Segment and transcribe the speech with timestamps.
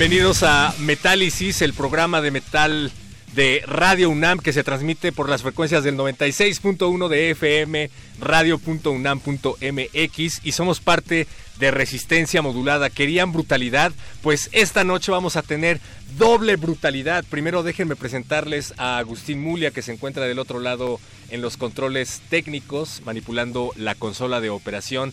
[0.00, 2.92] Bienvenidos a Metálisis, el programa de metal
[3.34, 10.52] de Radio UNAM que se transmite por las frecuencias del 96.1 de FM, radio.unam.mx y
[10.52, 11.26] somos parte
[11.58, 12.90] de Resistencia Modulada.
[12.90, 13.92] ¿Querían brutalidad?
[14.22, 15.80] Pues esta noche vamos a tener
[16.18, 17.24] doble brutalidad.
[17.28, 20.98] Primero déjenme presentarles a Agustín Mulia que se encuentra del otro lado
[21.28, 25.12] en los controles técnicos, manipulando la consola de operación.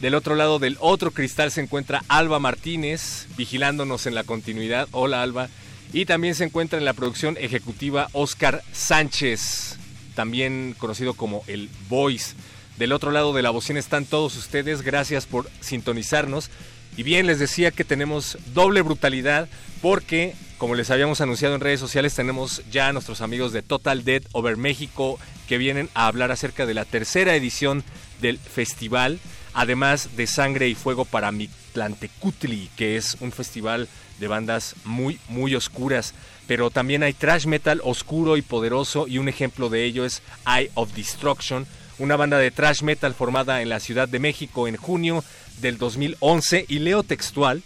[0.00, 4.88] Del otro lado del otro cristal se encuentra Alba Martínez, vigilándonos en la continuidad.
[4.92, 5.48] Hola Alba.
[5.92, 9.76] Y también se encuentra en la producción ejecutiva Oscar Sánchez,
[10.14, 12.34] también conocido como el Voice.
[12.76, 16.50] Del otro lado de la bocina están todos ustedes, gracias por sintonizarnos.
[16.96, 19.48] Y bien, les decía que tenemos doble brutalidad
[19.80, 24.04] porque, como les habíamos anunciado en redes sociales, tenemos ya a nuestros amigos de Total
[24.04, 27.82] Dead Over México que vienen a hablar acerca de la tercera edición
[28.20, 29.20] del festival,
[29.54, 33.88] además de Sangre y Fuego para Mictlantecutli, que es un festival
[34.18, 36.14] de bandas muy, muy oscuras.
[36.46, 40.70] Pero también hay trash metal oscuro y poderoso y un ejemplo de ello es Eye
[40.74, 41.66] of Destruction,
[41.98, 45.24] una banda de trash metal formada en la Ciudad de México en junio
[45.60, 47.62] del 2011 y leo textual.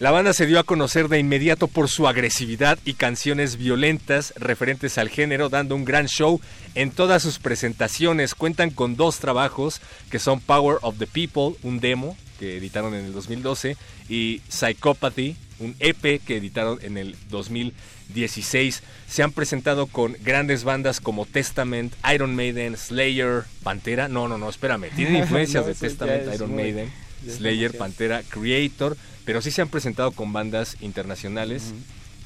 [0.00, 4.98] La banda se dio a conocer de inmediato por su agresividad y canciones violentas referentes
[4.98, 6.40] al género, dando un gran show
[6.74, 8.34] en todas sus presentaciones.
[8.34, 9.80] Cuentan con dos trabajos
[10.10, 13.76] que son Power of the People, un demo que editaron en el 2012,
[14.08, 18.82] y Psychopathy, un EP que editaron en el 2016.
[19.08, 24.08] Se han presentado con grandes bandas como Testament, Iron Maiden, Slayer, Pantera.
[24.08, 24.90] No, no, no, espérame.
[24.94, 26.90] Tienen influencias de Testament, Iron Maiden,
[27.28, 31.72] Slayer, Pantera, Creator, pero sí se han presentado con bandas internacionales.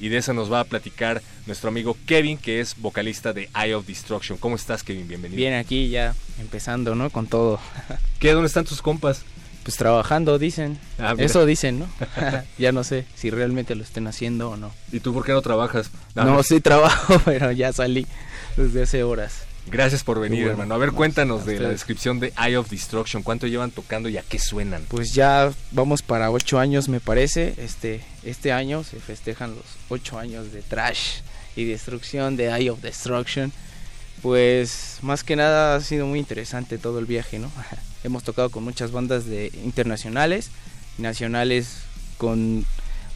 [0.01, 3.75] Y de eso nos va a platicar nuestro amigo Kevin, que es vocalista de Eye
[3.75, 4.37] of Destruction.
[4.37, 5.07] ¿Cómo estás, Kevin?
[5.09, 5.35] Bienvenido.
[5.35, 7.09] Bien, aquí ya empezando, ¿no?
[7.09, 7.59] Con todo.
[8.19, 8.31] ¿Qué?
[8.31, 9.25] ¿Dónde están tus compas?
[9.69, 10.79] Pues trabajando, dicen.
[10.97, 11.87] Ah, Eso dicen, ¿no?
[12.57, 14.71] ya no sé si realmente lo estén haciendo o no.
[14.91, 15.91] ¿Y tú por qué no trabajas?
[16.15, 18.07] no, sí trabajo, pero ya salí
[18.57, 19.43] desde hace horas.
[19.67, 20.73] Gracias por venir, hermano.
[20.73, 23.21] A ver, cuéntanos de la descripción de Eye of Destruction.
[23.21, 24.83] ¿Cuánto llevan tocando y a qué suenan?
[24.87, 27.53] Pues ya vamos para ocho años, me parece.
[27.57, 31.19] Este, este año se festejan los ocho años de trash
[31.55, 33.51] y destrucción de Eye of Destruction.
[34.23, 37.51] Pues más que nada ha sido muy interesante todo el viaje, ¿no?
[38.03, 40.51] Hemos tocado con muchas bandas de internacionales,
[40.97, 41.81] nacionales
[42.17, 42.65] con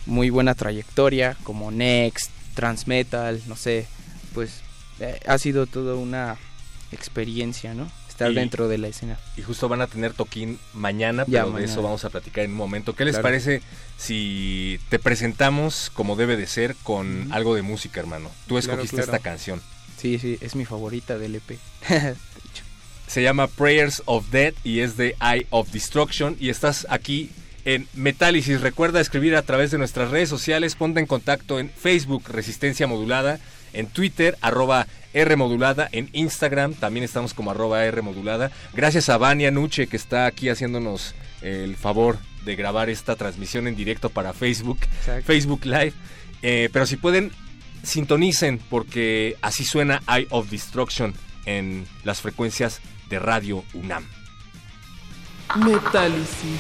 [0.06, 3.88] muy buena trayectoria, como Next, Transmetal, no sé,
[4.34, 4.62] pues
[5.00, 6.38] eh, ha sido toda una
[6.92, 7.90] experiencia, ¿no?
[8.08, 9.18] Estar dentro de la escena.
[9.38, 12.58] Y justo van a tener toquín mañana, pero de eso vamos a platicar en un
[12.58, 12.96] momento.
[12.96, 13.64] ¿Qué les parece
[13.98, 18.30] si te presentamos como debe de ser con algo de música, hermano?
[18.48, 19.62] Tú escogiste esta canción.
[19.98, 21.58] Sí, sí, es mi favorita del EP.
[23.14, 26.36] Se llama Prayers of Death y es de Eye of Destruction.
[26.40, 27.30] Y estás aquí
[27.64, 28.60] en Metálisis.
[28.60, 30.74] Recuerda escribir a través de nuestras redes sociales.
[30.74, 33.40] Ponte en contacto en Facebook Resistencia Modulada,
[33.74, 38.50] en Twitter, arroba R modulada, en Instagram también estamos como arroba R modulada.
[38.74, 41.14] Gracias a Vania Nuche que está aquí haciéndonos
[41.44, 44.80] el favor de grabar esta transmisión en directo para Facebook,
[45.24, 45.94] Facebook Live.
[46.42, 47.32] Eh, pero si pueden,
[47.84, 51.14] sintonicen porque así suena Eye of Destruction
[51.46, 54.06] en las frecuencias de Radio UNAM.
[55.56, 56.60] Metálisis.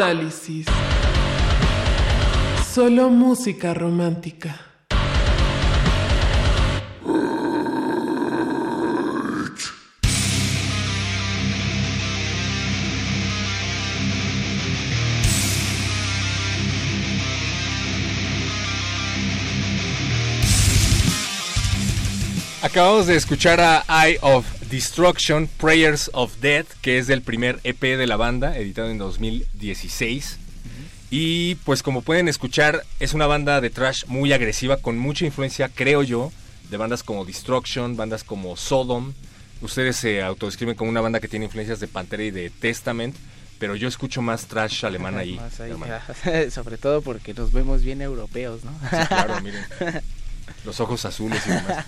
[0.00, 0.64] Metálisis.
[2.72, 4.58] Solo música romántica.
[22.62, 27.80] Acabamos de escuchar a Eye of Destruction, Prayers of Death, que es del primer EP
[27.80, 30.38] de la banda, editado en 2016.
[31.10, 35.68] Y pues como pueden escuchar, es una banda de trash muy agresiva, con mucha influencia,
[35.68, 36.30] creo yo,
[36.70, 39.12] de bandas como Destruction, bandas como Sodom.
[39.60, 43.16] Ustedes se autodescriben como una banda que tiene influencias de Pantera y de Testament,
[43.58, 45.40] pero yo escucho más trash alemán ahí.
[46.52, 48.70] Sobre todo porque nos vemos bien europeos, ¿no?
[48.88, 49.64] Sí, claro, miren.
[50.64, 51.86] Los ojos azules y demás.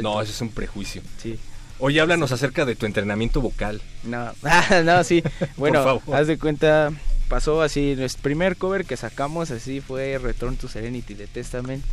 [0.00, 1.02] No, eso es un prejuicio.
[1.22, 1.38] Sí.
[1.78, 3.82] Oye, háblanos acerca de tu entrenamiento vocal.
[4.04, 4.32] No,
[4.84, 5.22] no, sí.
[5.56, 6.90] Bueno, haz de cuenta,
[7.28, 11.84] pasó así, nuestro primer cover que sacamos así fue Return to Serenity de Testament.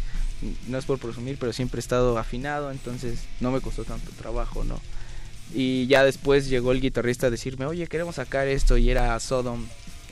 [0.67, 4.63] No es por presumir, pero siempre he estado afinado, entonces no me costó tanto trabajo,
[4.63, 4.79] ¿no?
[5.53, 9.67] Y ya después llegó el guitarrista a decirme, oye, queremos sacar esto, y era Sodom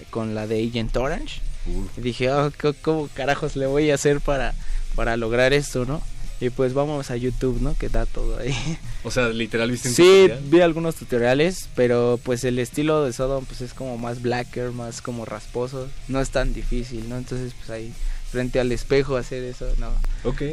[0.09, 1.41] con la de Agent Orange.
[1.97, 4.53] Y dije, oh, ¿cómo carajos le voy a hacer para,
[4.95, 6.01] para lograr esto, no?
[6.41, 7.75] Y pues vamos a YouTube, ¿no?
[7.77, 8.55] Que da todo ahí.
[9.03, 13.45] O sea, literal viste un Sí, vi algunos tutoriales, pero pues el estilo de Sodom
[13.45, 15.89] pues es como más blacker, más como rasposo.
[16.07, 17.17] No es tan difícil, ¿no?
[17.17, 17.93] Entonces pues ahí
[18.31, 19.89] frente al espejo hacer eso, no.
[20.23, 20.43] Ok.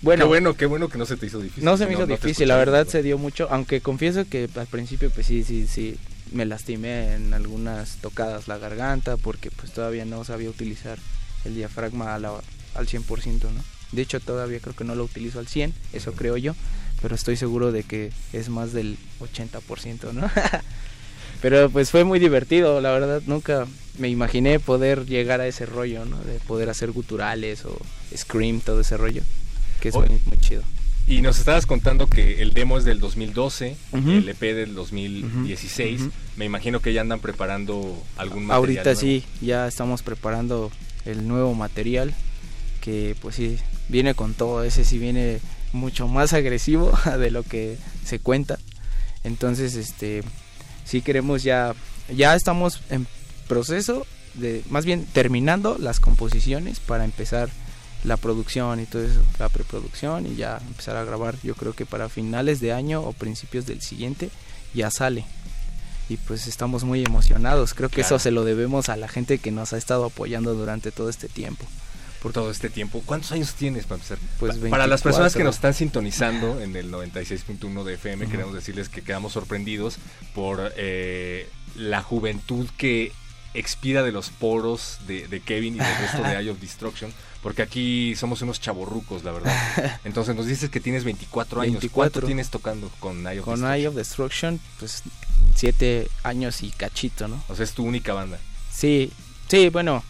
[0.00, 1.64] Bueno, qué bueno, qué bueno que no se te hizo difícil.
[1.64, 5.10] No se me hizo difícil, la verdad se dio mucho, aunque confieso que al principio
[5.10, 5.96] pues sí, sí, sí,
[6.30, 10.98] me lastimé en algunas tocadas la garganta porque pues todavía no sabía utilizar
[11.44, 12.22] el diafragma al
[12.86, 13.77] 100%, ¿no?
[13.92, 16.54] De hecho, todavía creo que no lo utilizo al 100, eso creo yo,
[17.00, 20.30] pero estoy seguro de que es más del 80%, ¿no?
[21.40, 23.66] pero pues fue muy divertido, la verdad, nunca
[23.98, 26.18] me imaginé poder llegar a ese rollo, ¿no?
[26.18, 27.76] De poder hacer guturales o
[28.16, 29.22] scream, todo ese rollo,
[29.80, 30.62] que es muy, chido.
[31.06, 36.02] Y nos estabas contando que el demo es del 2012, el EP del 2016.
[36.36, 38.86] Me imagino que ya andan preparando algún material.
[38.86, 40.70] Ahorita sí, ya estamos preparando
[41.06, 42.14] el nuevo material.
[42.88, 43.58] Que pues sí,
[43.90, 45.40] viene con todo, ese sí viene
[45.74, 48.58] mucho más agresivo de lo que se cuenta.
[49.24, 50.22] Entonces, este,
[50.86, 51.74] sí queremos ya,
[52.16, 53.06] ya estamos en
[53.46, 57.50] proceso de, más bien terminando las composiciones para empezar
[58.04, 61.34] la producción y todo eso, la preproducción y ya empezar a grabar.
[61.42, 64.30] Yo creo que para finales de año o principios del siguiente
[64.72, 65.26] ya sale.
[66.08, 67.74] Y pues estamos muy emocionados.
[67.74, 70.90] Creo que eso se lo debemos a la gente que nos ha estado apoyando durante
[70.90, 71.66] todo este tiempo
[72.22, 73.02] por todo este tiempo.
[73.04, 74.18] ¿Cuántos años tienes, para empezar?
[74.38, 78.88] Pues Para las personas que nos están sintonizando en el 96.1 de FM, queremos decirles
[78.88, 79.98] que quedamos sorprendidos
[80.34, 83.12] por eh, la juventud que
[83.54, 88.14] expira de los poros de, Kevin y del resto de Eye of Destruction, porque aquí
[88.16, 90.00] somos unos chaborrucos, la verdad.
[90.04, 91.84] Entonces nos dices que tienes 24 años.
[91.92, 93.74] ¿Cuánto tienes tocando con Eye of con Destruction?
[93.74, 95.02] Eye of Destruction, pues
[95.54, 97.42] 7 años y cachito, ¿no?
[97.48, 98.38] O sea, es tu única banda.
[98.72, 99.12] Sí,
[99.48, 100.04] sí, bueno,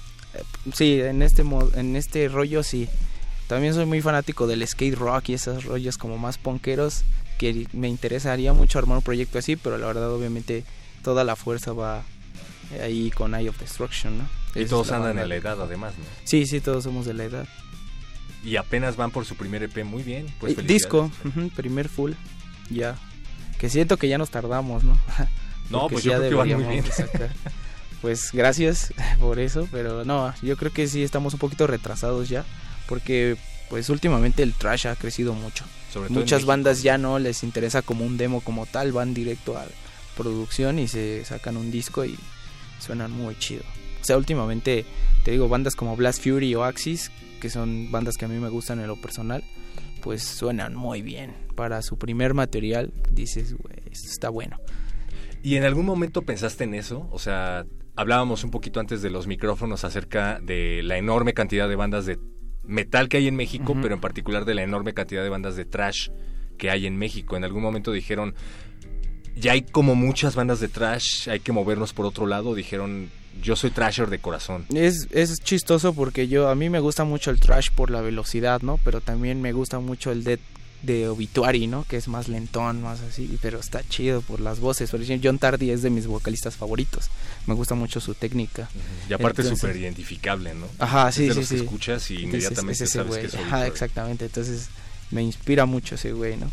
[0.73, 1.43] sí, en este,
[1.75, 2.89] en este rollo sí.
[3.47, 7.05] También soy muy fanático del skate rock y esos rollos como más ponqueros
[7.39, 10.65] que me interesaría mucho armar un proyecto así, pero la verdad obviamente
[11.03, 12.03] toda la fuerza va
[12.83, 14.29] ahí con Eye of Destruction, ¿no?
[14.55, 16.05] Y todos andan en la edad además, ¿no?
[16.25, 17.49] Sí, sí, todos somos de la edad.
[18.45, 20.27] Y apenas van por su primer EP, muy bien.
[20.41, 21.11] Pues Disco,
[21.57, 22.13] primer full,
[22.71, 22.97] ya.
[23.59, 24.99] Que siento que ya nos tardamos, ¿no?
[25.71, 26.85] no, pues yo creo que van muy bien.
[28.01, 32.45] pues gracias por eso, pero no, yo creo que sí estamos un poquito retrasados ya,
[32.89, 33.37] porque
[33.69, 35.65] pues últimamente el trash ha crecido mucho.
[36.11, 39.67] Muchas bandas ya no les interesa como un demo como tal, van directo a
[40.17, 42.17] producción y se sacan un disco y
[42.79, 43.63] suenan muy chido.
[44.01, 44.85] O sea, últimamente
[45.25, 48.49] te digo bandas como Blast Fury o Axis, que son bandas que a mí me
[48.49, 49.43] gustan en lo personal,
[50.03, 51.35] pues suenan muy bien.
[51.57, 54.59] Para su primer material dices, güey, está bueno.
[55.43, 57.09] ¿Y en algún momento pensaste en eso?
[57.11, 57.65] O sea,
[57.99, 62.17] hablábamos un poquito antes de los micrófonos acerca de la enorme cantidad de bandas de
[62.63, 65.65] metal que hay en México, pero en particular de la enorme cantidad de bandas de
[65.65, 66.09] trash
[66.59, 67.37] que hay en México.
[67.37, 68.37] En algún momento dijeron,
[69.35, 72.55] ya hay como muchas bandas de trash, hay que movernos por otro lado.
[72.55, 73.11] Dijeron,
[73.43, 74.65] yo soy trasher de corazón.
[74.73, 78.63] Es, es chistoso porque yo a mí me gusta mucho el trash por la velocidad,
[78.63, 78.79] ¿no?
[78.85, 80.41] Pero también me gusta mucho el death
[80.83, 81.85] de Obituary, ¿no?
[81.85, 84.91] Que es más lentón, más así, pero está chido por las voces.
[84.91, 87.11] Por ejemplo, John Tardy es de mis vocalistas favoritos.
[87.47, 88.69] Me gusta mucho su técnica.
[89.09, 90.67] Y aparte es súper identificable, ¿no?
[90.79, 91.57] Ajá, sí, sí, sí.
[91.57, 94.27] escuchas y inmediatamente sabes que es Ajá, exactamente.
[94.27, 94.69] Entonces
[95.11, 96.51] me inspira mucho ese güey, ¿no?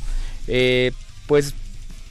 [0.47, 0.91] Eh,
[1.27, 1.53] pues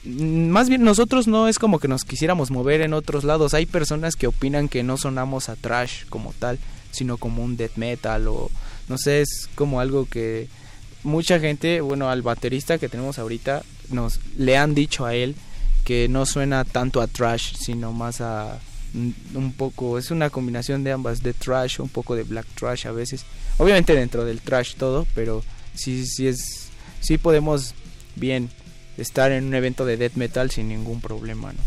[0.05, 3.53] más bien nosotros no es como que nos quisiéramos mover en otros lados.
[3.53, 6.59] Hay personas que opinan que no sonamos a trash como tal,
[6.91, 8.49] sino como un death metal o
[8.87, 10.47] no sé, es como algo que
[11.05, 15.35] mucha gente, bueno, al baterista que tenemos ahorita, nos le han dicho a él
[15.85, 18.59] que no suena tanto a trash, sino más a
[18.93, 22.91] un poco, es una combinación de ambas, de trash, un poco de black trash a
[22.91, 23.25] veces.
[23.57, 25.43] Obviamente dentro del trash todo, pero
[25.75, 26.69] sí, sí es,
[27.01, 27.73] sí podemos
[28.15, 28.49] bien
[28.97, 31.59] estar en un evento de death metal sin ningún problema, ¿no?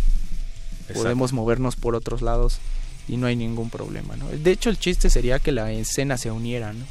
[0.94, 2.60] Podemos movernos por otros lados
[3.08, 4.28] y no hay ningún problema, ¿no?
[4.28, 6.86] De hecho, el chiste sería que la escena se uniera, ¿no?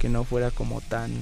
[0.00, 1.12] Que no fuera como tan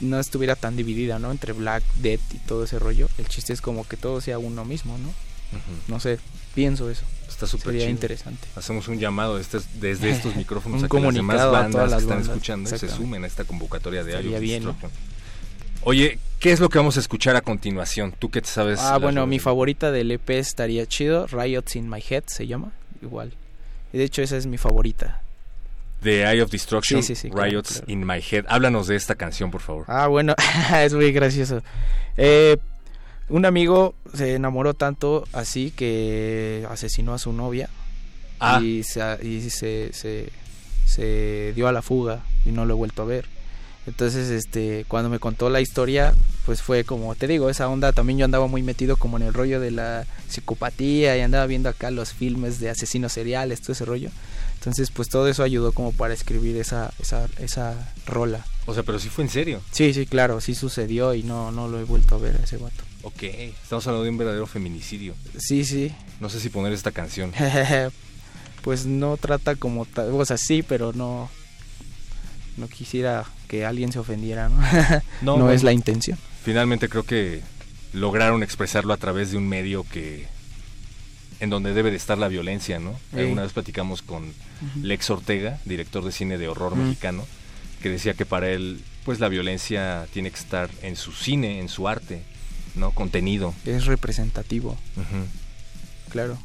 [0.00, 1.30] no estuviera tan dividida, ¿no?
[1.30, 3.08] Entre Black, Death y todo ese rollo.
[3.18, 5.12] El chiste es como que todo sea uno mismo, ¿no?
[5.88, 6.18] No sé,
[6.54, 7.04] pienso eso.
[7.28, 8.46] Está súper interesante.
[8.54, 11.98] Hacemos un llamado desde, desde estos micrófonos Un a que las demás bandas todas las
[11.98, 12.28] que están bandas.
[12.28, 14.76] escuchando se sumen a esta convocatoria de Estaría bien, ¿no?
[15.82, 18.14] Oye, ¿qué es lo que vamos a escuchar a continuación?
[18.18, 18.80] ¿Tú qué te sabes?
[18.80, 21.26] Ah, bueno, mi favorita del EP estaría chido.
[21.26, 22.72] Riots in My Head se llama.
[23.00, 23.32] Igual.
[23.92, 25.22] Y de hecho, esa es mi favorita.
[26.02, 27.92] De Eye of Destruction, Sí, sí, sí, claro, Riots claro.
[27.92, 28.46] in My Head.
[28.48, 29.84] Háblanos de esta canción, por favor.
[29.88, 30.34] Ah, bueno,
[30.82, 31.62] es muy gracioso.
[32.16, 32.56] Eh,
[33.28, 37.68] un amigo se enamoró tanto así que asesinó a su novia
[38.40, 40.30] Ah, y, se, y se, se,
[40.86, 43.26] se dio a la fuga y no lo he vuelto a ver.
[43.86, 46.14] Entonces, este, cuando me contó la historia,
[46.46, 49.34] pues fue como, te digo, esa onda también yo andaba muy metido como en el
[49.34, 53.84] rollo de la psicopatía y andaba viendo acá los filmes de asesinos seriales, todo ese
[53.84, 54.10] rollo.
[54.60, 58.44] Entonces, pues todo eso ayudó como para escribir esa, esa, esa rola.
[58.66, 59.62] o sea, pero sí fue en serio.
[59.70, 62.58] Sí, sí, claro, sí sucedió y no, no lo he vuelto a ver a ese
[62.58, 62.84] vato.
[63.02, 65.14] Ok, estamos hablando de un verdadero feminicidio.
[65.38, 65.90] Sí, sí.
[66.20, 67.32] No sé si poner esta canción.
[68.62, 71.30] pues no trata como tal, o sea, sí, pero no
[72.58, 74.60] no quisiera que alguien se ofendiera, ¿no?
[75.22, 75.52] No, No, bueno.
[75.52, 76.18] es la intención.
[76.44, 77.40] Finalmente creo que
[77.94, 80.26] lograron expresarlo a través de un medio que
[81.40, 82.98] en donde debe de estar la violencia, ¿no?
[83.12, 83.20] Sí.
[83.20, 84.32] Alguna vez platicamos con
[84.82, 86.82] Lex Ortega, director de cine de horror Ujú.
[86.82, 87.26] mexicano,
[87.82, 91.68] que decía que para él, pues la violencia tiene que estar en su cine, en
[91.68, 92.22] su arte,
[92.74, 92.90] ¿no?
[92.92, 93.54] Contenido.
[93.64, 94.76] Es representativo,
[96.10, 96.38] claro.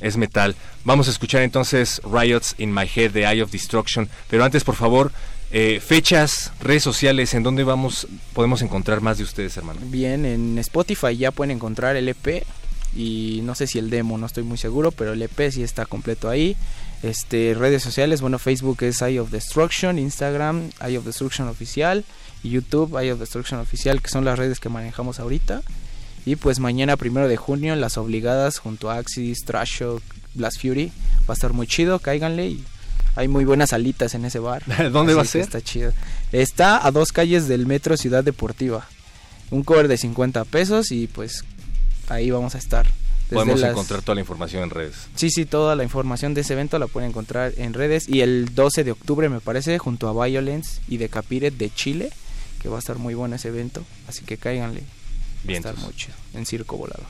[0.00, 0.54] Es metal.
[0.84, 4.08] Vamos a escuchar entonces Riots in My Head de Eye of Destruction.
[4.28, 5.10] Pero antes, por favor,
[5.50, 9.80] eh, fechas, redes sociales, ¿en dónde vamos, podemos encontrar más de ustedes, hermano?
[9.84, 12.44] Bien, en Spotify ya pueden encontrar el EP
[12.96, 15.84] y no sé si el demo, no estoy muy seguro, pero el EP sí está
[15.84, 16.56] completo ahí.
[17.02, 22.04] Este, redes sociales, bueno, Facebook es Eye of Destruction, Instagram Eye of Destruction oficial
[22.42, 25.62] y YouTube Eye of Destruction oficial, que son las redes que manejamos ahorita.
[26.24, 30.02] Y pues mañana, primero de junio, las obligadas junto a Axis, Trash Shock,
[30.34, 32.64] Blast Fury, va a estar muy chido, cáiganle y
[33.14, 34.62] hay muy buenas alitas en ese bar.
[34.92, 35.42] ¿Dónde va a ser?
[35.42, 35.92] Está chido.
[36.32, 38.86] Está a dos calles del metro Ciudad Deportiva.
[39.50, 41.44] Un cover de 50 pesos y pues
[42.08, 42.86] ahí vamos a estar.
[42.86, 44.94] Desde Podemos las- encontrar toda la información en redes.
[45.16, 48.08] Sí, sí, toda la información de ese evento la pueden encontrar en redes.
[48.08, 52.10] Y el 12 de octubre, me parece, junto a Violence y Decapire de Chile,
[52.62, 53.84] que va a estar muy bueno ese evento.
[54.08, 54.80] Así que cáiganle.
[54.80, 55.56] Va a Bien.
[55.58, 56.14] estar muy chido.
[56.34, 57.06] En Circo Volador.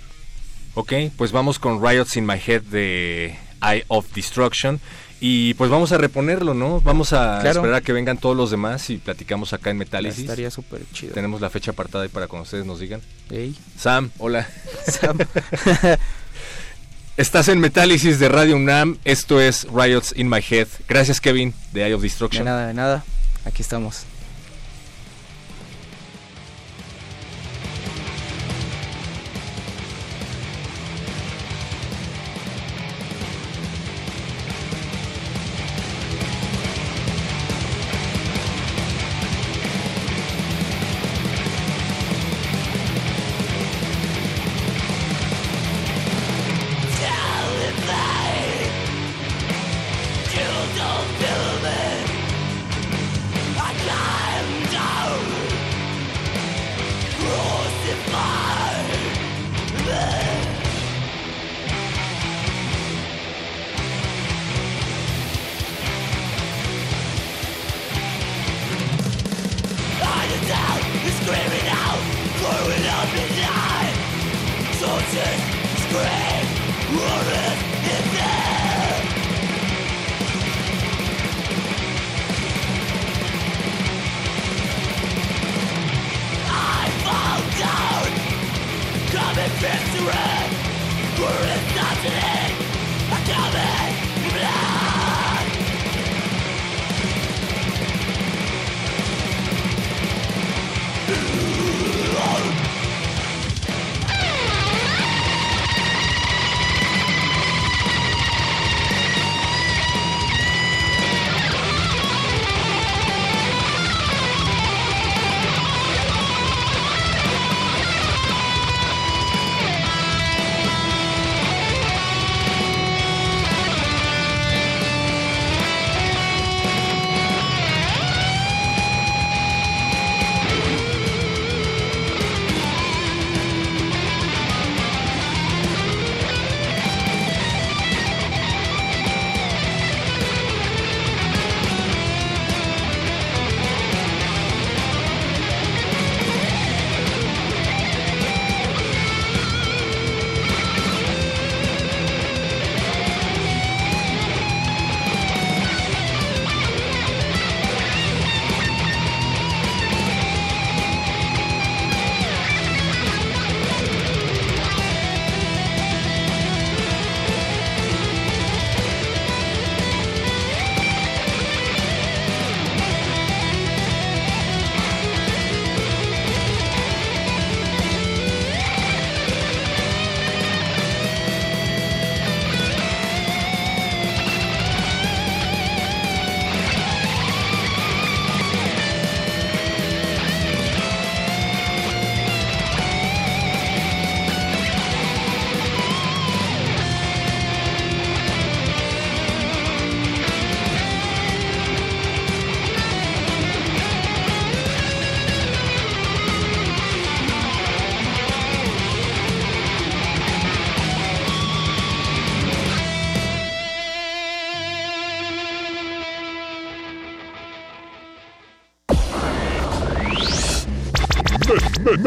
[0.75, 4.81] Ok, pues vamos con Riots in My Head de Eye of Destruction.
[5.19, 6.81] Y pues vamos a reponerlo, ¿no?
[6.83, 7.61] Vamos a Claro.
[7.61, 10.21] esperar a que vengan todos los demás y platicamos acá en Metálisis.
[10.25, 11.15] Estaría súper chido.
[11.15, 13.01] Tenemos la fecha apartada ahí para cuando ustedes nos digan.
[13.31, 14.47] Ey, Sam, hola.
[14.87, 15.19] Sam.
[17.17, 18.99] Estás en Metálisis de Radio UNAM.
[19.07, 20.69] Esto es Riots in My Head.
[20.87, 22.45] Gracias, Kevin, de Eye of de Destruction.
[22.45, 23.05] nada, de nada.
[23.47, 24.03] Aquí estamos.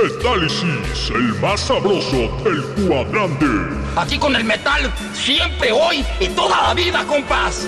[0.01, 3.45] Metálisis, el más sabroso del cuadrante.
[3.97, 7.67] Aquí con el metal, siempre, hoy y toda la vida, compás.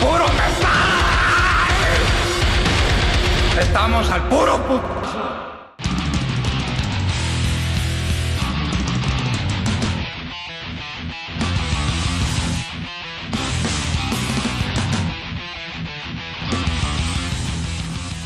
[0.00, 0.80] ¡Puro metal!
[3.60, 4.60] Estamos al puro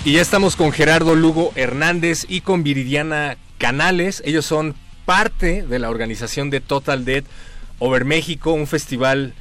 [0.07, 4.23] Y ya estamos con Gerardo Lugo Hernández y con Viridiana Canales.
[4.27, 4.75] Ellos son
[5.07, 7.25] parte de la organización de Total Dead
[7.79, 9.33] Over México, un festival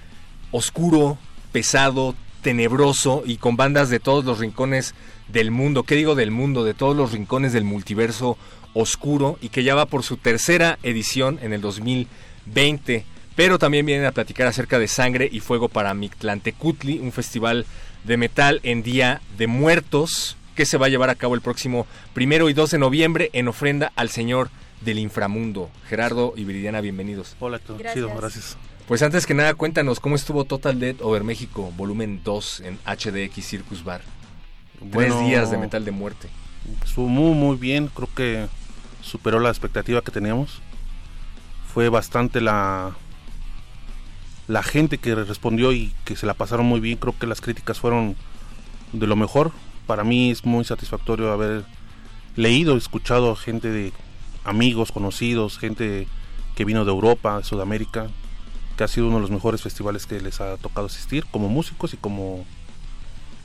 [0.52, 1.18] oscuro,
[1.52, 4.96] pesado, tenebroso y con bandas de todos los rincones
[5.28, 5.84] del mundo.
[5.84, 6.64] ¿Qué digo del mundo?
[6.64, 8.38] De todos los rincones del multiverso
[8.74, 13.04] oscuro y que ya va por su tercera edición en el 2020.
[13.36, 17.66] Pero también vienen a platicar acerca de Sangre y Fuego para Mictlantecutli, un festival
[18.06, 21.88] de metal en Día de Muertos que se va a llevar a cabo el próximo
[22.14, 24.50] primero y 2 de noviembre en ofrenda al Señor
[24.82, 25.70] del Inframundo.
[25.88, 27.36] Gerardo y Viridiana, bienvenidos.
[27.40, 27.94] Hola, gracias.
[27.94, 28.58] Chido, gracias.
[28.88, 33.46] Pues antes que nada, cuéntanos cómo estuvo Total Dead Over México, volumen 2 en HDX
[33.46, 34.02] Circus Bar.
[34.92, 36.28] Tres días de metal de muerte.
[36.86, 37.88] Estuvo muy, muy bien.
[37.88, 38.48] Creo que
[39.02, 40.62] superó la expectativa que teníamos.
[41.74, 42.96] Fue bastante la,
[44.48, 46.98] la gente que respondió y que se la pasaron muy bien.
[46.98, 48.18] Creo que las críticas fueron
[48.92, 49.54] de lo mejor
[49.86, 51.64] para mí es muy satisfactorio haber
[52.36, 53.94] leído, escuchado gente de
[54.44, 56.08] amigos, conocidos, gente
[56.56, 58.08] que vino de Europa, de Sudamérica,
[58.78, 61.94] que ha sido uno de los mejores festivales que les ha tocado asistir como músicos
[61.94, 62.46] y como,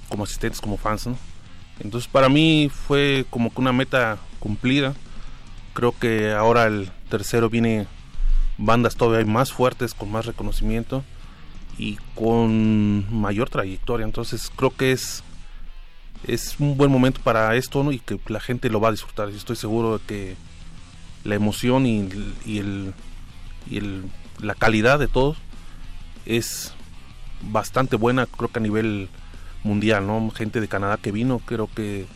[0.09, 1.09] como asistentes, como fans.
[1.81, 4.95] Entonces para mí fue como que una meta cumplida.
[5.75, 7.87] Creo que ahora el tercero viene
[8.57, 11.05] bandas todavía más fuertes, con más reconocimiento
[11.79, 14.05] y con mayor trayectoria.
[14.05, 15.23] Entonces creo que es
[16.27, 17.93] es un buen momento para esto ¿no?
[17.93, 19.31] y que la gente lo va a disfrutar.
[19.31, 20.37] Yo estoy seguro de que
[21.25, 22.09] la emoción y,
[22.45, 22.95] y, el,
[23.69, 24.05] y el,
[24.41, 25.37] la calidad de todos
[26.27, 26.73] es
[27.43, 29.09] bastante buena, creo que a nivel
[29.63, 30.31] mundial, ¿no?
[30.31, 32.07] Gente de Canadá que vino, creo que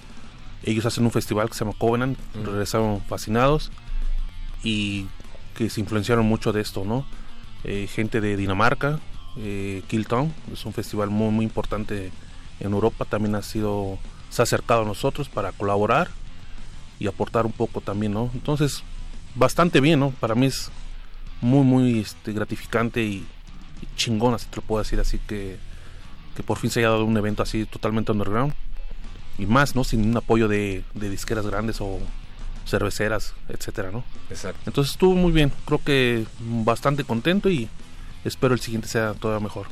[0.65, 3.71] ellos hacen un festival que se llama Covenant, regresaron fascinados
[4.63, 5.07] y
[5.57, 7.05] que se influenciaron mucho de esto, ¿no?
[7.65, 9.01] Eh, gente de Dinamarca,
[9.37, 12.11] eh, Killtown, es un festival muy, muy importante
[12.63, 13.99] en Europa también ha sido,
[14.31, 16.09] se ha acercado a nosotros para colaborar
[16.99, 18.31] y aportar un poco también, ¿no?
[18.35, 18.83] Entonces,
[19.35, 20.11] bastante bien, ¿no?
[20.11, 20.71] Para mí es
[21.41, 23.27] muy, muy este, gratificante y,
[23.97, 25.59] chingón, así te lo puedo decir, así que,
[26.37, 28.55] que por fin se haya dado un evento así totalmente underground
[29.39, 29.83] y más, ¿no?
[29.83, 31.99] Sin un apoyo de, de disqueras grandes o
[32.65, 34.05] cerveceras, etcétera, ¿no?
[34.31, 34.61] Exacto.
[34.67, 37.69] Entonces estuvo muy bien, creo que bastante contento y
[38.25, 39.67] espero el siguiente sea todavía mejor.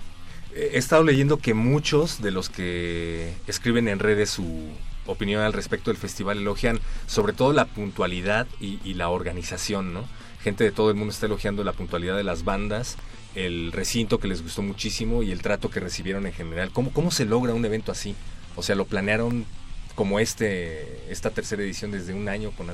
[0.55, 4.69] He estado leyendo que muchos de los que escriben en redes su
[5.07, 10.05] opinión al respecto del festival elogian sobre todo la puntualidad y, la organización, ¿no?
[10.43, 12.97] Gente de todo el mundo está elogiando la puntualidad de las bandas,
[13.35, 16.71] el recinto que les gustó muchísimo y el trato que recibieron en general.
[16.73, 18.15] ¿Cómo, cómo se logra un evento así?
[18.57, 19.45] O sea, lo planearon
[19.95, 22.69] como este esta tercera edición desde un año con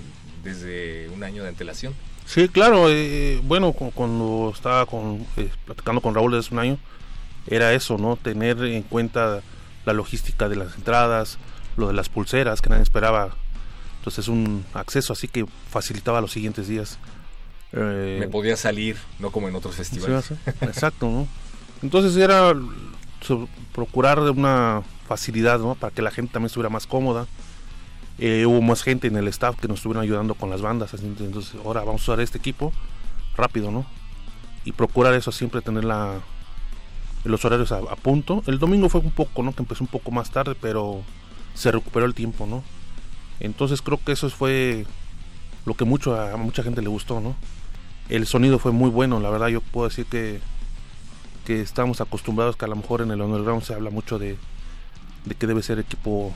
[0.45, 1.95] desde un año de antelación.
[2.25, 2.87] Sí, claro.
[2.89, 6.79] Eh, bueno, cuando estaba con, eh, platicando con Raúl desde un año,
[7.47, 8.17] era eso, ¿no?
[8.17, 9.41] Tener en cuenta
[9.85, 11.39] la logística de las entradas,
[11.77, 13.31] lo de las pulseras que nadie esperaba.
[13.99, 16.99] Entonces es un acceso así que facilitaba los siguientes días.
[17.73, 20.31] Eh, Me podía salir, no como en otros festivales.
[20.61, 21.29] exacto, ¿no?
[21.83, 22.55] Entonces era
[23.73, 25.75] procurar una facilidad, ¿no?
[25.75, 27.27] Para que la gente también estuviera más cómoda.
[28.19, 30.95] Eh, hubo más gente en el staff que nos estuvieron ayudando con las bandas.
[30.95, 32.73] Entonces, ahora vamos a usar este equipo
[33.37, 33.87] rápido, ¿no?
[34.65, 36.21] Y procurar eso, siempre tener la,
[37.29, 38.43] los horarios a, punto.
[38.47, 39.53] El domingo fue un poco, ¿no?
[39.53, 41.03] Que empezó un poco más tarde, pero
[41.55, 42.63] se recuperó el tiempo, ¿no?
[43.41, 44.87] Entonces creo que eso fue
[45.65, 47.37] lo que mucho a mucha gente le gustó, ¿no?
[48.09, 50.41] El sonido fue muy bueno, la verdad yo puedo decir que
[51.47, 54.37] que estamos acostumbrados que a lo mejor en el underground se habla mucho de,
[55.25, 56.35] de que debe ser equipo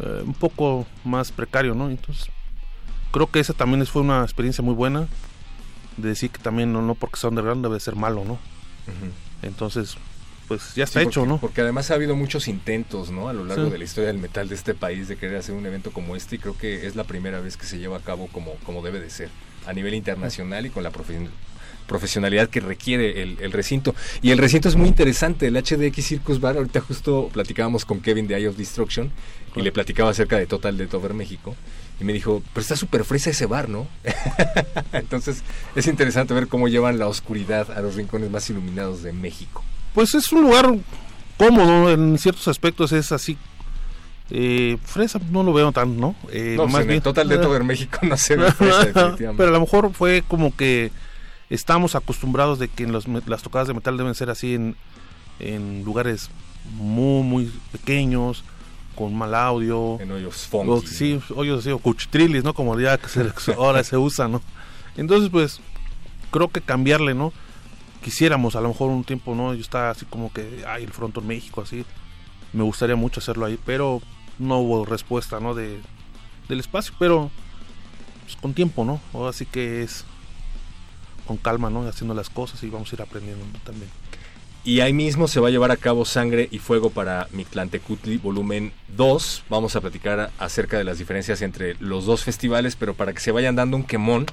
[0.00, 1.90] eh, un poco más precario, ¿no?
[1.90, 2.30] Entonces
[3.10, 5.08] creo que esa también fue una experiencia muy buena
[5.96, 8.38] de decir que también no, no porque sea underground debe ser malo, ¿no?
[9.42, 9.96] Entonces,
[10.48, 11.38] pues ya está hecho, ¿no?
[11.38, 13.28] Porque además ha habido muchos intentos, ¿no?
[13.28, 15.64] A lo largo de la historia del metal de este país de querer hacer un
[15.66, 18.28] evento como este y creo que es la primera vez que se lleva a cabo
[18.28, 19.30] como, como debe de ser,
[19.66, 20.92] a nivel internacional y con la
[21.86, 23.94] profesionalidad que requiere el, recinto.
[24.20, 28.26] Y el recinto es muy interesante, el HDX Circus Bar, ahorita justo platicábamos con Kevin
[28.26, 29.10] de Eye of Destruction
[29.56, 31.56] y le platicaba acerca de Total de Over México
[32.02, 33.86] y me dijo, pero está súper fresa ese bar, ¿no?
[34.92, 35.44] Entonces
[35.76, 39.62] es interesante ver cómo llevan la oscuridad a los rincones más iluminados de México.
[39.94, 40.74] Pues es un lugar
[41.38, 43.38] cómodo en ciertos aspectos, es así.
[44.30, 46.16] Eh, fresa no lo veo tan, ¿no?
[46.32, 49.52] Eh, no, más bien, total de todo en México no se ve fresa, Pero a
[49.52, 50.90] lo mejor fue como que
[51.50, 54.74] estamos acostumbrados de que en los, las tocadas de metal deben ser así en,
[55.38, 56.30] en lugares
[56.74, 58.42] muy, muy pequeños,
[58.94, 59.98] con mal audio.
[60.00, 60.86] En hoyos funky.
[60.86, 62.54] sí, hoyos así, o cuchitrilis, ¿no?
[62.54, 64.42] Como ya que se, ahora se usa, ¿no?
[64.96, 65.60] Entonces, pues,
[66.30, 67.32] creo que cambiarle, ¿no?
[68.02, 69.54] Quisiéramos, a lo mejor un tiempo, ¿no?
[69.54, 71.84] Yo estaba así como que, ay, el Frontón México, así.
[72.52, 74.02] Me gustaría mucho hacerlo ahí, pero
[74.38, 75.54] no hubo respuesta, ¿no?
[75.54, 75.80] De,
[76.48, 77.30] del espacio, pero
[78.24, 79.00] pues, con tiempo, ¿no?
[79.26, 80.04] Así que es
[81.26, 81.86] con calma, ¿no?
[81.86, 83.90] Haciendo las cosas y vamos a ir aprendiendo también.
[84.64, 88.72] Y ahí mismo se va a llevar a cabo Sangre y Fuego para Mictlantecutli volumen
[88.96, 89.42] 2.
[89.48, 93.32] Vamos a platicar acerca de las diferencias entre los dos festivales, pero para que se
[93.32, 94.26] vayan dando un quemón,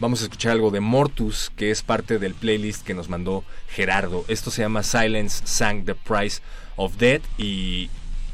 [0.00, 4.24] vamos a escuchar algo de Mortus, que es parte del playlist que nos mandó Gerardo.
[4.26, 6.40] Esto se llama Silence Sang the Price
[6.74, 7.90] of Dead y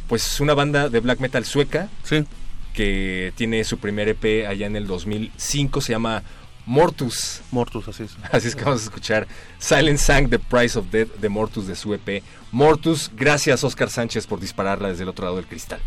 [0.08, 1.90] pues es una banda de black metal sueca.
[2.02, 2.24] Sí.
[2.72, 6.22] Que tiene su primer EP allá en el 2005, se llama
[6.66, 7.42] Mortus.
[7.52, 8.16] Mortus, así es.
[8.32, 9.26] Así es que vamos a escuchar
[9.58, 12.22] Silent Sang, The Price of Death de Mortus de su EP.
[12.50, 15.80] Mortus, gracias Oscar Sánchez por dispararla desde el otro lado del cristal.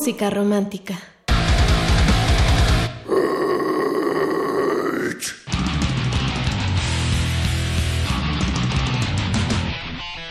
[0.00, 0.98] Música romántica.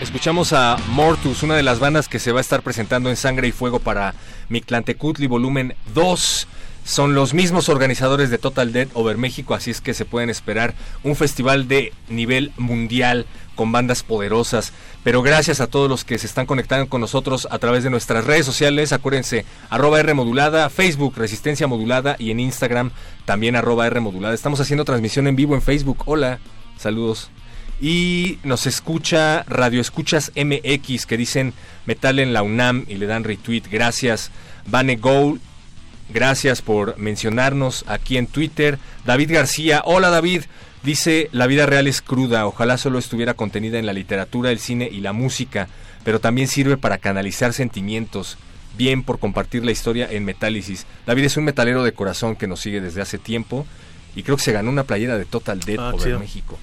[0.01, 3.47] Escuchamos a Mortus, una de las bandas que se va a estar presentando en Sangre
[3.47, 4.15] y Fuego para
[4.49, 6.47] Mictlantecutli Volumen 2.
[6.83, 10.73] Son los mismos organizadores de Total Dead Over México, así es que se pueden esperar
[11.03, 14.73] un festival de nivel mundial con bandas poderosas.
[15.03, 18.25] Pero gracias a todos los que se están conectando con nosotros a través de nuestras
[18.25, 18.91] redes sociales.
[18.91, 22.91] Acuérdense, arroba R modulada, Facebook Resistencia Modulada y en Instagram
[23.25, 24.33] también arroba R modulada.
[24.33, 26.03] Estamos haciendo transmisión en vivo en Facebook.
[26.05, 26.39] Hola,
[26.77, 27.29] saludos.
[27.81, 31.53] Y nos escucha Radio Escuchas MX que dicen
[31.85, 33.63] metal en la UNAM y le dan retweet.
[33.71, 34.31] Gracias.
[34.65, 35.39] Vane Gold
[36.11, 38.79] Gracias por mencionarnos aquí en Twitter.
[39.05, 40.43] David García, hola David.
[40.83, 44.87] Dice, la vida real es cruda, ojalá solo estuviera contenida en la literatura, el cine
[44.91, 45.67] y la música,
[46.05, 48.37] pero también sirve para canalizar sentimientos.
[48.77, 50.85] Bien por compartir la historia en Metálisis.
[51.05, 53.65] David es un metalero de corazón que nos sigue desde hace tiempo
[54.15, 56.17] y creo que se ganó una playera de Total Dead Ah, por chido.
[56.19, 56.57] México.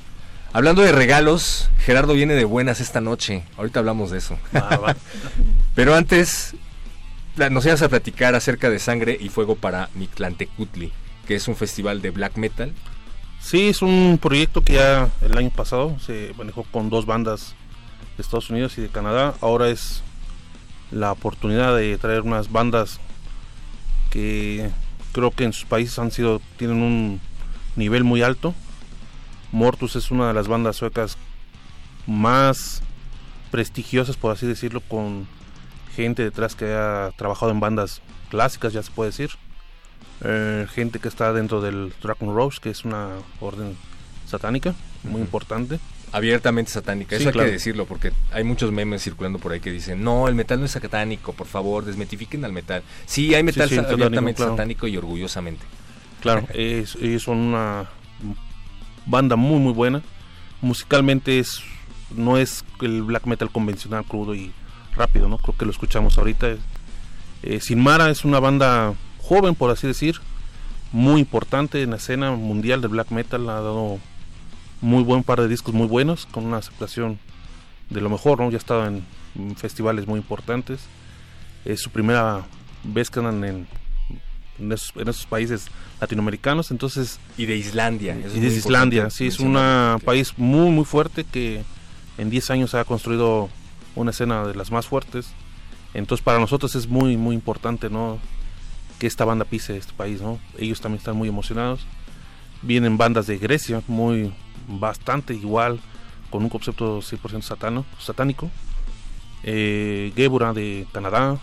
[0.54, 3.42] Hablando de regalos, Gerardo viene de buenas esta noche.
[3.58, 4.38] Ahorita hablamos de eso.
[5.74, 6.54] Pero antes,
[7.50, 10.92] nos ibas a platicar acerca de Sangre y Fuego para Mictlantecutli,
[11.26, 12.72] que es un festival de black metal.
[13.47, 17.55] Sí, es un proyecto que ya el año pasado se manejó con dos bandas
[18.16, 19.34] de Estados Unidos y de Canadá.
[19.40, 20.03] Ahora es
[20.90, 22.99] la oportunidad de traer unas bandas
[24.11, 24.68] que
[25.12, 27.20] creo que en sus países han sido tienen un
[27.76, 28.53] nivel muy alto.
[29.53, 31.16] Mortus es una de las bandas suecas
[32.09, 32.82] más
[33.53, 35.28] prestigiosas, por así decirlo, con
[35.94, 39.30] gente detrás que ha trabajado en bandas clásicas, ya se puede decir.
[40.22, 43.10] Eh, gente que está dentro del Dragon Rose, que es una
[43.40, 43.76] orden
[44.26, 45.20] satánica muy Ujú.
[45.22, 45.78] importante.
[46.12, 47.48] Abiertamente satánica, Sí, eso hay claro.
[47.48, 50.64] que decirlo, porque hay muchos memes circulando por ahí que dicen, no, el metal no
[50.66, 52.82] es satánico, por favor, desmetifiquen al metal.
[53.06, 54.52] Sí, hay metal sí, satánico, abiertamente claro.
[54.52, 55.64] satánico y orgullosamente.
[56.22, 57.86] Claro, es, son una
[59.04, 60.02] banda muy muy buena.
[60.62, 61.60] Musicalmente es
[62.14, 64.52] no es el black metal convencional crudo y
[64.94, 65.38] rápido, ¿no?
[65.38, 66.54] Creo que lo escuchamos ahorita.
[67.42, 68.94] Eh, Sin Mara es una banda
[69.26, 70.20] joven, por así decir,
[70.92, 73.48] muy importante en la escena mundial del black metal.
[73.48, 73.98] Ha dado
[74.80, 77.18] muy buen par de discos muy buenos, con una aceptación
[77.90, 78.50] de lo mejor, ¿no?
[78.50, 79.04] Ya ha estado en,
[79.56, 80.80] festivales muy importantes.
[81.64, 82.44] Es su primera
[82.84, 83.66] vez que andan en,
[84.58, 85.66] en, esos, en esos países
[86.00, 88.16] latinoamericanos, entonces Y de Islandia.
[88.18, 91.62] eso y de Islandia, sí, es un que- país muy muy fuerte que
[92.18, 93.50] en 10 años ha construido
[93.94, 95.28] una escena de las más fuertes.
[95.94, 98.18] Entonces para nosotros es muy muy importante, ¿no?
[98.99, 100.38] Que esta banda pise este país, ¿no?
[100.59, 101.86] Ellos también están muy emocionados.
[102.62, 104.32] Vienen bandas de Grecia, muy
[104.66, 105.80] bastante igual,
[106.30, 108.51] con un concepto 100% satano, satánico.
[109.42, 111.38] Eh, Gebura de Canadá.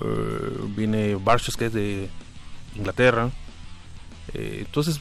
[0.00, 2.08] eh, viene Barches que es de
[2.76, 3.30] Inglaterra.
[4.34, 5.00] Eh, entonces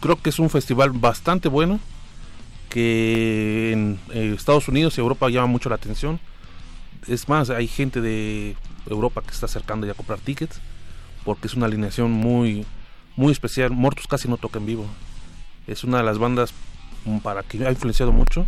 [0.00, 1.80] creo que es un festival bastante bueno
[2.68, 3.98] que en
[4.34, 6.18] Estados Unidos y Europa llama mucho la atención.
[7.06, 8.56] Es más, hay gente de
[8.90, 10.60] Europa que está acercando ya a comprar tickets
[11.24, 12.66] porque es una alineación muy
[13.16, 13.70] muy especial.
[13.70, 14.86] Mortus casi no toca en vivo.
[15.66, 16.52] Es una de las bandas
[17.04, 18.46] mm, para que ha influenciado mucho,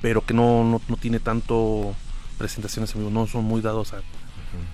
[0.00, 1.94] pero que no, no, no tiene tanto
[2.38, 3.98] presentaciones en vivo, no son muy dados a,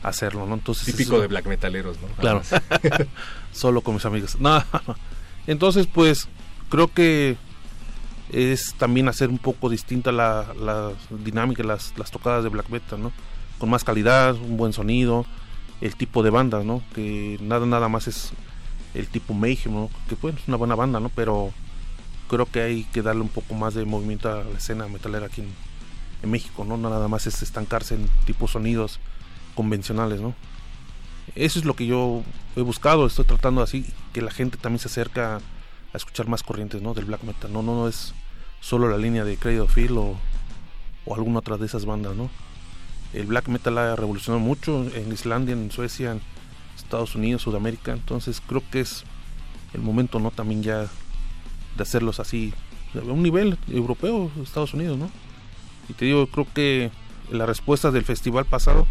[0.03, 0.55] a hacerlo, ¿no?
[0.55, 2.09] Entonces es Típico de black metaleros, ¿no?
[2.17, 2.43] Claro.
[3.53, 4.39] Solo con mis amigos.
[4.39, 4.63] No.
[5.47, 6.29] Entonces, pues,
[6.71, 7.37] creo que
[8.33, 13.03] es también hacer un poco distinta la, la dinámica, las, las tocadas de black metal,
[13.03, 13.13] ¿no?
[13.59, 15.27] Con más calidad, un buen sonido,
[15.81, 16.83] el tipo de banda, ¿no?
[16.95, 18.33] Que nada, nada más es
[18.95, 19.91] el tipo Mayhem, ¿no?
[20.09, 21.09] Que bueno, es una buena banda, ¿no?
[21.11, 21.53] Pero
[22.29, 25.43] creo que hay que darle un poco más de movimiento a la escena metalera aquí
[25.43, 25.75] en,
[26.31, 26.79] México, ¿no?
[26.79, 28.99] Nada más es estancarse en tipos sonidos
[29.55, 30.35] convencionales, ¿no?
[31.35, 32.23] Eso es lo que yo
[32.57, 36.81] he buscado, estoy tratando así que la gente también se acerca a escuchar más corrientes,
[36.81, 36.95] ¿no?
[36.95, 37.53] Del black metal.
[37.53, 38.15] No, no, no es
[38.63, 40.17] solo la línea de Cradle of Filth o,
[41.05, 42.31] o alguna otra de esas bandas, ¿no?
[43.15, 46.21] El black metal ha revolucionado mucho en Islandia, en Suecia, en
[46.77, 47.93] Estados Unidos, Sudamérica.
[47.93, 49.05] Entonces creo que es
[49.73, 50.33] el momento, ¿no?
[50.33, 52.53] También ya de hacerlos así
[52.95, 55.11] a un nivel europeo, Estados Unidos, ¿no?
[55.89, 56.91] Y te digo, creo que
[57.31, 58.87] la respuesta del festival pasado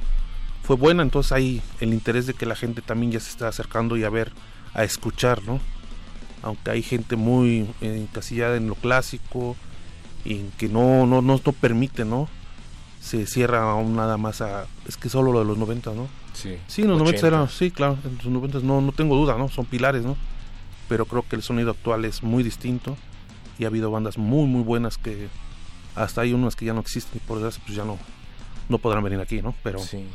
[0.63, 3.97] fue buena, entonces hay el interés de que la gente también ya se está acercando
[3.97, 4.32] y a ver,
[4.74, 5.59] a escuchar, ¿no?
[6.41, 9.55] Aunque hay gente muy encasillada en lo clásico
[10.26, 12.30] y que no, no, no, no permite, ¿no?
[13.04, 14.66] Se cierra aún nada más a...
[14.88, 16.08] Es que solo lo de los 90, ¿no?
[16.34, 17.41] Sí, Sí, en los 90 era...
[17.43, 17.58] 80.
[17.58, 19.49] Sí, claro, en los 90 no, no tengo duda, ¿no?
[19.49, 20.16] Son pilares, ¿no?
[20.88, 22.95] Pero creo que el sonido actual es muy distinto
[23.60, 25.28] y ha habido bandas muy, muy buenas que
[25.95, 27.99] hasta hay unas que ya no existen y por desgracia pues ya no,
[28.70, 29.54] no podrán venir aquí, ¿no?
[29.64, 30.06] Pero Sí.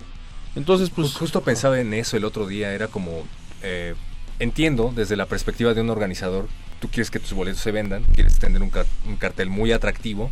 [0.57, 3.23] entonces pues Justo pensaba en eso el otro día, era como,
[3.63, 3.95] eh,
[4.39, 6.49] entiendo desde la perspectiva de un organizador,
[6.81, 10.31] tú quieres que tus boletos se vendan, quieres tener un, car- un cartel muy atractivo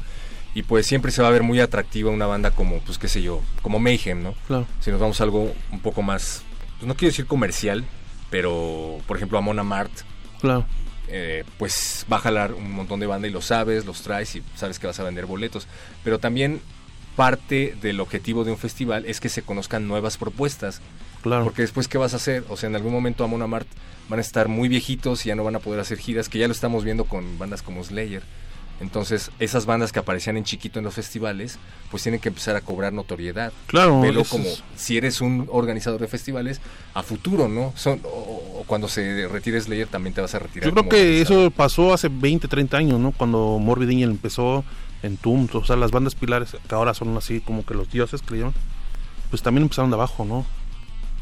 [0.57, 3.21] y pues siempre se va a ver muy atractiva una banda como, pues qué sé
[3.21, 4.35] yo, como Mayhem, ¿no?
[4.47, 6.45] claro, Si nos vamos a algo un poco más,
[6.79, 7.85] pues no quiero decir comercial,
[8.31, 9.93] pero por ejemplo a Mona Mart,
[10.41, 10.65] claro.
[11.09, 14.43] eh, pues va a jalar un montón de banda y lo sabes, los traes y
[14.55, 15.69] sabes que vas a vender boletos.
[16.03, 16.63] Pero también
[17.17, 20.81] parte del objetivo de un festival es que se conozcan nuevas propuestas.
[21.23, 21.45] Claro.
[21.45, 22.45] Porque después, ¿qué vas a hacer?
[22.49, 23.69] O sea, en algún momento Amon Amart
[24.09, 26.47] van a estar muy viejitos y ya no van a poder hacer giras, que ya
[26.47, 28.23] lo estamos viendo con bandas como Slayer.
[28.79, 31.59] Entonces, esas bandas que aparecían en chiquito en los festivales,
[31.91, 33.51] pues tienen que empezar a cobrar notoriedad.
[33.69, 36.61] Claro, eso como es- si eres un organizador de festivales
[36.93, 37.73] a futuro, ¿no?
[37.75, 38.09] Son, o,
[38.61, 40.69] o cuando se retire Slayer también te vas a retirar.
[40.69, 41.43] Yo creo que organizador.
[41.45, 43.13] eso pasó hace 20, 30 años, ¿no?
[43.13, 44.63] Cuando Morbid Angel empezó
[45.03, 48.21] en Tum, o sea, las bandas pilares que ahora son así como que los dioses
[48.21, 48.53] creyeron,
[49.31, 50.45] pues también empezaron de abajo, ¿no?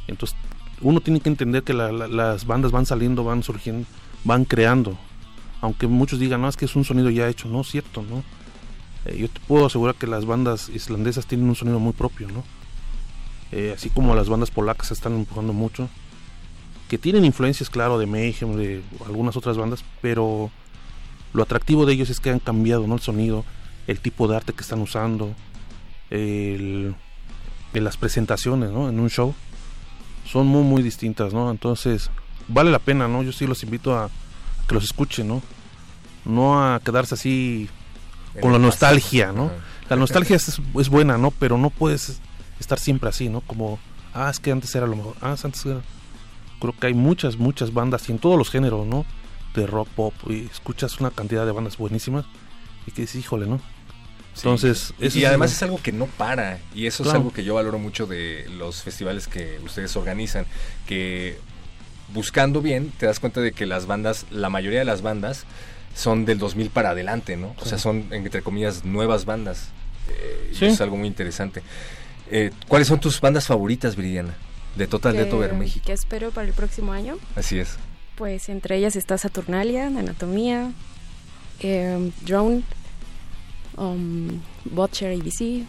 [0.09, 0.37] Entonces,
[0.81, 3.87] uno tiene que entender que la- la- las bandas van saliendo, van surgiendo,
[4.25, 4.99] van creando.
[5.65, 8.23] Aunque muchos digan, no, es que es un sonido ya hecho, no es cierto, ¿no?
[9.07, 12.45] Eh, yo te puedo asegurar que las bandas islandesas tienen un sonido muy propio, ¿no?
[13.51, 15.89] Eh, así como las bandas polacas se están empujando mucho
[16.89, 20.51] que tienen influencias, claro, de Mayhem, de algunas otras bandas, pero
[21.33, 22.95] lo atractivo de ellos es que han cambiado, ¿no?
[22.97, 23.45] El sonido,
[23.87, 25.35] el tipo de arte que están usando,
[26.11, 26.95] el,
[27.73, 28.91] en las presentaciones, ¿no?
[28.91, 29.35] En un show,
[30.27, 31.51] son muy, muy distintas, ¿no?
[31.51, 32.11] Entonces,
[32.49, 33.23] vale la pena, ¿no?
[33.23, 34.11] Yo sí los invito a,
[34.69, 35.43] que los escuchen, ¿no?
[36.25, 37.69] No a quedarse así
[38.41, 39.45] con la nostalgia, pasado.
[39.45, 39.47] ¿no?
[39.47, 39.65] Ajá.
[39.89, 41.31] La nostalgia es, es buena, ¿no?
[41.31, 42.21] Pero no puedes
[42.59, 43.43] estar siempre así, ¿no?
[43.43, 43.79] Como,
[44.15, 45.81] ah, es que antes era lo mejor, ah, antes era...
[46.61, 49.05] Creo que hay muchas, muchas bandas y en todos los géneros, ¿no?
[49.55, 52.25] De rock, pop, y escuchas una cantidad de bandas buenísimas
[52.87, 53.59] y que dices, híjole, ¿no?
[54.33, 54.41] Sí.
[54.43, 57.55] Entonces, eso y además es algo que no para y eso es algo que yo
[57.55, 60.45] valoro mucho de los festivales que ustedes organizan
[60.89, 61.39] que
[62.13, 65.45] buscando bien te das cuenta de que las bandas la mayoría de las bandas
[65.95, 69.69] son del 2000 para adelante no o sea son entre comillas nuevas bandas
[70.09, 70.65] Eh, y Sí.
[70.67, 71.63] eso es algo muy interesante
[72.31, 74.35] Eh, ¿cuáles son tus bandas favoritas Viridiana
[74.77, 77.17] de Total que, Death Over México que espero para el próximo año.
[77.37, 77.77] así es
[78.17, 80.71] Pues entre ellas está Saturnalia, Anatomía,
[81.61, 82.63] eh, Drone,
[83.77, 85.65] um, Butcher ABC.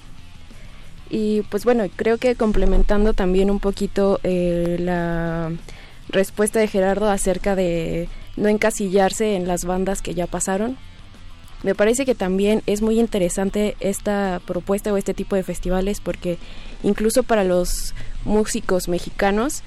[1.09, 5.51] Y pues bueno, creo que complementando también un poquito eh, la
[6.09, 10.77] respuesta de Gerardo acerca de no encasillarse en las bandas que ya pasaron.
[11.63, 16.37] Me parece que también es muy interesante esta propuesta o este tipo de festivales porque
[16.83, 19.63] incluso para los músicos mexicanos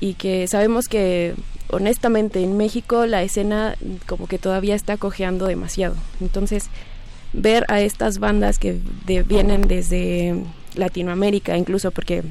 [0.00, 1.34] y que sabemos que
[1.68, 5.94] honestamente en México la escena como que todavía está cojeando demasiado.
[6.20, 6.70] Entonces,
[7.32, 10.42] ver a estas bandas que vienen desde
[10.74, 12.22] Latinoamérica, incluso porque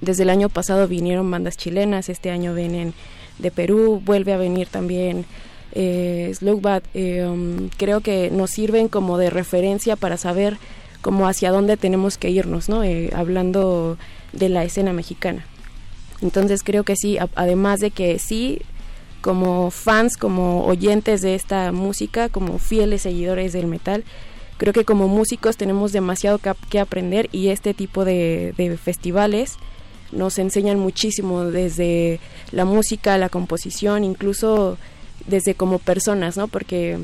[0.00, 2.94] desde el año pasado vinieron bandas chilenas, este año vienen
[3.38, 5.24] de Perú, vuelve a venir también
[5.72, 10.58] eh, Slugbat, eh, um, creo que nos sirven como de referencia para saber
[11.26, 12.84] hacia dónde tenemos que irnos, ¿no?
[12.84, 13.96] Eh, hablando
[14.32, 15.44] de la escena mexicana.
[16.20, 18.60] Entonces creo que sí, además de que sí,
[19.20, 24.04] como fans, como oyentes de esta música, como fieles seguidores del metal,
[24.58, 29.56] creo que como músicos tenemos demasiado que, ap- que aprender y este tipo de festivales
[30.12, 34.78] nos enseñan muchísimo desde la música, la composición, incluso
[35.26, 36.48] desde como personas, ¿no?
[36.48, 36.98] Porque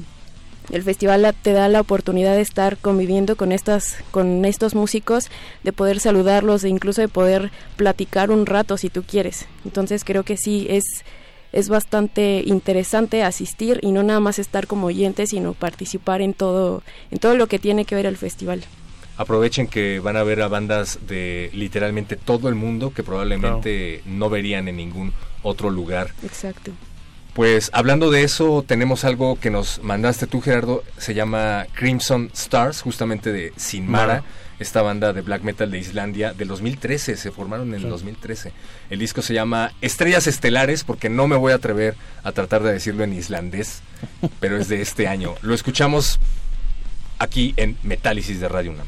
[0.71, 5.31] el festival te da la oportunidad de estar conviviendo con estas con estos músicos
[5.65, 10.25] de poder saludarlos e incluso de poder platicar un rato si tú quieres entonces creo
[10.25, 10.85] que sí es
[11.53, 16.83] es bastante interesante asistir y no nada más estar como oyente sino participar en todo
[17.11, 18.63] en todo lo que tiene que ver el festival
[19.19, 24.31] aprovechen que van a ver a bandas de literalmente todo el mundo que probablemente no
[24.31, 25.13] verían en ningún
[25.43, 26.73] otro lugar exacto
[27.35, 32.81] Pues hablando de eso, tenemos algo que nos mandaste tú, Gerardo, se llama Crimson Stars,
[32.83, 34.25] justamente de Sin Mara,
[34.59, 37.89] esta banda de black metal de Islandia del 2013, se formaron en el Sí.
[37.89, 38.53] 2013.
[38.91, 41.95] El disco se llama Estrellas Estelares, porque no me voy a atrever
[42.25, 43.83] a tratar de decirlo en islandés,
[44.41, 45.35] pero es de este año.
[45.43, 46.19] Lo escuchamos
[47.21, 48.87] aquí en Metálisis de Radio UNAM.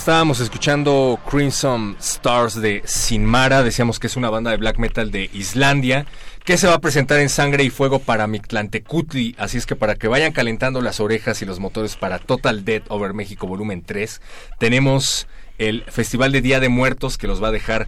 [0.00, 5.28] Estábamos escuchando Crimson Stars de Sinmara, decíamos que es una banda de black metal de
[5.34, 6.06] Islandia,
[6.42, 9.96] que se va a presentar en Sangre y Fuego para Mictlantecutli, así es que para
[9.96, 14.22] que vayan calentando las orejas y los motores para Total Dead Over México Volumen 3,
[14.58, 15.28] tenemos
[15.58, 17.86] el Festival de Día de Muertos que los va a dejar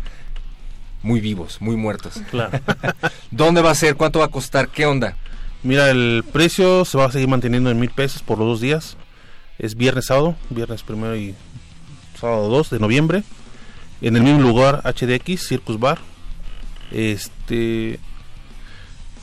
[1.03, 2.21] muy vivos, muy muertos.
[2.31, 2.61] Claro.
[3.31, 3.97] ¿Dónde va a ser?
[3.97, 4.69] ¿Cuánto va a costar?
[4.69, 5.17] ¿Qué onda?
[5.63, 8.99] Mira, el precio se va a seguir manteniendo en mil pesos por los dos días.
[9.59, 11.35] Es viernes, sábado, viernes primero y
[12.23, 13.25] sábado 2 de noviembre.
[14.01, 15.99] En el mismo lugar, HDX, Circus Bar.
[16.93, 17.99] Este.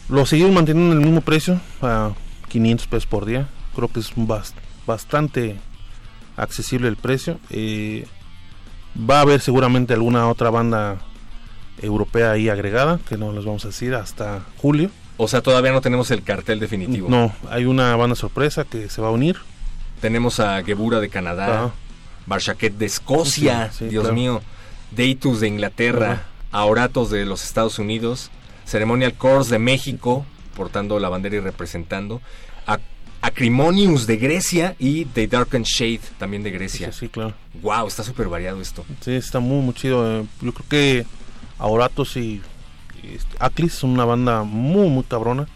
[0.09, 2.11] Lo seguimos manteniendo en el mismo precio, a
[2.49, 3.47] 500 pesos por día.
[3.75, 5.57] Creo que es bast bastante
[6.35, 7.39] accesible el precio.
[7.49, 8.05] Eh,
[8.97, 10.97] va a haber seguramente alguna otra banda
[11.81, 14.89] europea ahí agregada, que no les vamos a decir hasta julio.
[15.15, 17.07] O sea, todavía no tenemos el cartel definitivo.
[17.07, 19.37] No, hay una banda sorpresa que se va a unir.
[20.01, 21.71] Tenemos a Gebura de Canadá,
[22.30, 24.15] Barchaquet de Escocia, Sí, sí, Dios claro.
[24.15, 24.41] mío,
[24.91, 28.32] Deitus de Inglaterra, Auratos de los Estados Unidos,
[28.65, 30.25] Ceremonial Corps de México,
[30.55, 32.21] portando la bandera y representando,
[32.67, 32.80] a
[33.21, 36.91] Acrimonius de Grecia y The Darkened Shade también de Grecia.
[36.93, 37.34] Sí, sí, claro.
[37.61, 38.86] Wow, está súper variado esto.
[39.01, 40.21] Sí, está muy, muy chido.
[40.21, 40.25] eh.
[40.41, 41.05] Yo creo que
[41.57, 42.41] Auratos y,
[43.03, 45.47] y este, Aclis son una banda muy, muy cabrona.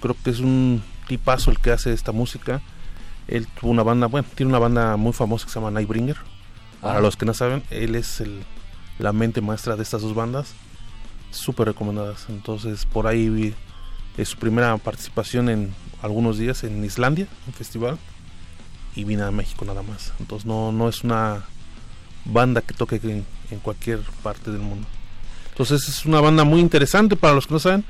[0.00, 2.60] Creo que es un tipazo el que hace esta música.
[3.28, 6.16] Él tuvo una banda, bueno, tiene una banda muy famosa que se llama Nightbringer.
[6.80, 7.00] Para Ah.
[7.00, 8.42] los que no saben, él es el,
[8.98, 10.52] la mente maestra de estas dos bandas.
[11.30, 12.26] Súper recomendadas.
[12.28, 13.54] Entonces, por ahí vi
[14.16, 17.98] es su primera participación en algunos días en Islandia, un festival.
[18.94, 20.12] Y vine a México nada más.
[20.20, 21.42] Entonces, no, no es una
[22.24, 24.86] banda que toque en, en cualquier parte del mundo.
[25.50, 27.84] Entonces es una banda muy interesante para los que no saben.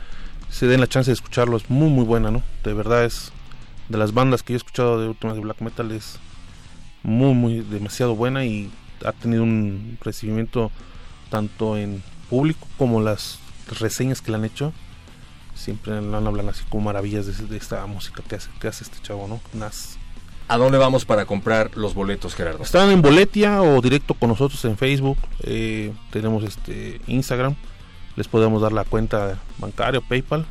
[0.50, 2.42] Se den la chance de escucharlo, es muy muy buena, ¿no?
[2.62, 3.32] De verdad es
[3.88, 6.18] de las bandas que yo he escuchado de últimas de black metal es
[7.02, 8.70] muy muy demasiado buena y
[9.04, 10.70] ha tenido un recibimiento
[11.30, 13.38] tanto en público como las
[13.78, 14.72] reseñas que le han hecho.
[15.54, 19.28] Siempre hablan así como maravillas de, de esta música que hace, que hace este chavo,
[19.28, 19.40] ¿no?
[19.52, 19.98] Nas.
[20.48, 22.62] ¿A dónde vamos para comprar los boletos, Gerardo?
[22.62, 25.16] Están en Boletia o directo con nosotros en Facebook.
[25.42, 27.54] eh, tenemos este Instagram.
[28.16, 30.44] Les podemos dar la cuenta bancaria o PayPal.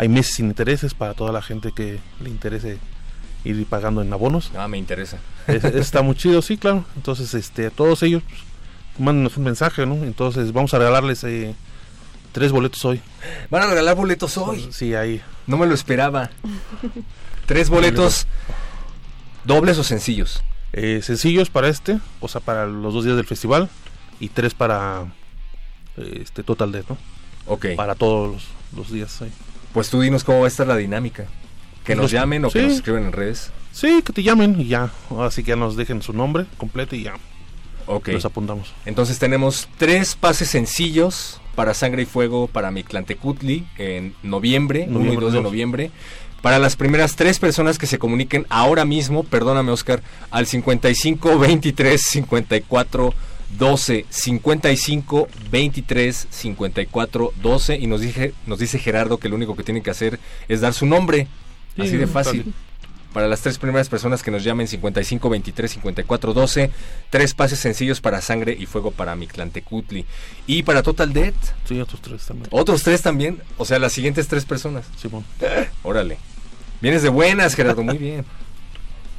[0.00, 2.78] Hay meses sin intereses para toda la gente que le interese
[3.44, 4.50] ir pagando en abonos.
[4.56, 5.18] Ah, me interesa.
[5.46, 6.86] Es- está muy chido, sí, claro.
[6.96, 8.40] Entonces, este, a todos ellos, pues,
[8.98, 9.96] mándenos un mensaje, ¿no?
[9.96, 11.54] Entonces, vamos a regalarles eh,
[12.32, 13.02] tres boletos hoy.
[13.50, 14.68] Van a regalar boletos hoy.
[14.72, 15.20] Sí, ahí.
[15.46, 16.30] No me lo esperaba.
[17.44, 18.26] Tres boletos
[19.44, 20.42] dobles o sencillos.
[20.72, 23.68] Eh, sencillos para este, o sea, para los dos días del festival.
[24.18, 25.12] Y tres para
[25.96, 26.98] este Total Death, ¿no?
[27.46, 27.66] Ok.
[27.76, 29.32] Para todos los, los días ahí.
[29.72, 31.26] Pues tú dinos cómo va a estar la dinámica.
[31.84, 33.50] Que nos Los- llamen o que nos escriben en redes.
[33.72, 34.90] Sí, que te llamen y ya.
[35.18, 37.14] Así que ya nos dejen su nombre completo y ya.
[37.86, 38.08] Ok.
[38.08, 38.72] Los apuntamos.
[38.86, 44.92] Entonces tenemos tres pases sencillos para Sangre y Fuego para Mictlantecutli en noviembre, 1 y
[45.04, 45.90] Noviembre 2 de noviembre.
[46.42, 52.00] Para las primeras tres personas que se comuniquen ahora mismo, perdóname Oscar, al 55 23
[52.00, 53.12] 54
[53.58, 59.64] 12 55 23 54 12 y nos dije nos dice Gerardo que lo único que
[59.64, 61.26] tienen que hacer es dar su nombre.
[61.76, 62.38] Sí, Así de fácil.
[62.44, 62.54] fácil.
[63.12, 66.70] Para las tres primeras personas que nos llamen 55 23 54 12,
[67.10, 70.06] tres pases sencillos para Sangre y Fuego para Mictlantecutli.
[70.46, 71.34] Y para Total Death,
[71.68, 72.48] Sí, otros tres también.
[72.52, 74.86] otros tres también, o sea, las siguientes tres personas.
[74.96, 75.24] Simón.
[75.82, 76.18] Órale.
[76.80, 78.24] Vienes de buenas, Gerardo, muy bien.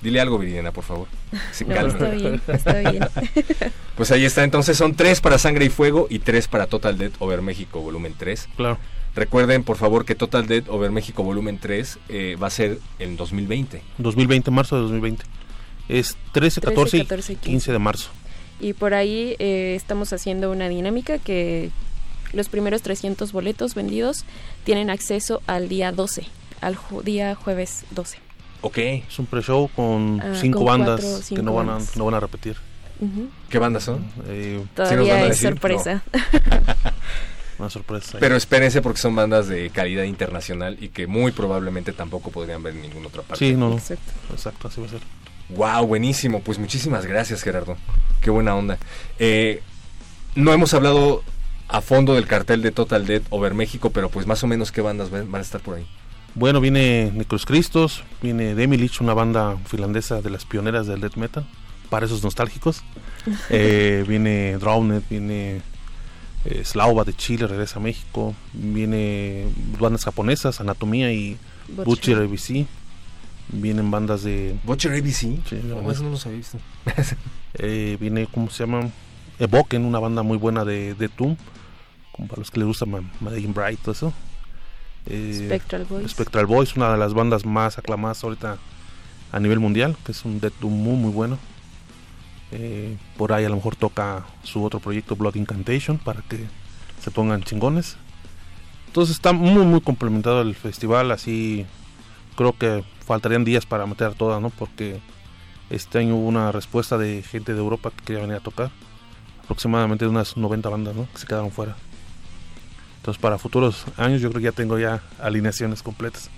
[0.02, 1.08] Dile algo, Viridiana, por favor.
[1.52, 1.94] Se No, calme.
[1.94, 3.00] está bien, está bien.
[3.96, 7.14] Pues ahí está, entonces son tres para Sangre y Fuego y tres para Total Death
[7.20, 8.50] Over México Volumen 3.
[8.56, 8.80] Claro.
[9.14, 13.18] Recuerden, por favor, que Total Death Over México Volumen 3 eh, va a ser en
[13.18, 13.82] 2020.
[14.00, 15.24] 2020, marzo de 2020.
[15.90, 18.10] Es 13, 14, 14 y y 15 de marzo.
[18.60, 21.70] Y por ahí eh, estamos haciendo una dinámica que
[22.32, 24.24] los primeros 300 boletos vendidos
[24.64, 26.26] tienen acceso al día 12,
[26.62, 28.18] al ju- día jueves 12.
[28.62, 28.78] Ok.
[28.78, 32.14] Es un pre-show con Ah, cinco con bandas cuatro, que no van, a, no van
[32.16, 32.56] a repetir.
[33.50, 34.06] ¿Qué bandas son?
[34.28, 35.50] Eh, Todavía van a es decir?
[35.50, 36.04] sorpresa.
[37.58, 38.18] una sorpresa.
[38.20, 42.76] Pero espérense porque son bandas de calidad internacional y que muy probablemente tampoco podrían ver
[42.76, 43.44] en ninguna otra parte.
[43.46, 43.76] Sí, no, no.
[43.78, 44.12] Exacto.
[44.32, 45.02] Exacto, así va a ser.
[45.50, 46.42] Wow, buenísimo.
[46.42, 47.76] Pues muchísimas gracias, Gerardo.
[48.22, 48.78] Qué buena onda.
[49.20, 49.62] Eh,
[50.36, 51.24] no hemos hablado
[51.68, 54.82] a fondo del cartel de Total Dead Over México, pero pues más o menos qué
[54.82, 55.88] bandas van a estar por ahí.
[56.34, 61.46] Bueno, viene Necros Cristos, viene Demilich, una banda finlandesa de las pioneras del death metal,
[61.90, 62.84] para esos nostálgicos.
[63.52, 65.62] Eh, viene Drowned, viene
[66.46, 68.34] eh, Slauva de Chile, regresa a México.
[68.52, 69.46] Viene
[69.80, 72.18] bandas japonesas, Anatomía y Butcher.
[72.18, 72.66] ABC.
[73.50, 74.58] Vienen bandas de...
[74.64, 75.12] Butcher ABC.
[75.12, 76.58] Sí, No, no, eso no los había visto.
[77.54, 78.90] Eh, viene, ¿cómo se llama?
[79.38, 81.36] Evoken, una banda muy buena de, de Doom,
[82.14, 84.14] como para los que les gusta Madeleine Bright, todo eso.
[85.08, 86.12] Eh, Spectral Boys.
[86.12, 88.58] Spectral Boys, una de las bandas más aclamadas ahorita
[89.32, 91.38] a nivel mundial, que es un Death Doom muy, muy bueno.
[92.52, 96.46] Eh, por ahí a lo mejor toca su otro proyecto Blood Incantation para que
[97.02, 97.96] se pongan chingones.
[98.88, 101.66] Entonces está muy muy complementado el festival, así
[102.36, 104.50] creo que faltarían días para meter todas, ¿no?
[104.50, 105.00] Porque
[105.70, 108.70] este año hubo una respuesta de gente de Europa que quería venir a tocar.
[109.44, 111.08] Aproximadamente unas 90 bandas, ¿no?
[111.14, 111.76] Que se quedaron fuera.
[113.02, 116.30] Entonces para futuros años yo creo que ya tengo ya alineaciones completas.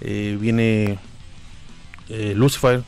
[0.00, 0.98] Eh, viene
[2.08, 2.82] eh, Lucifer,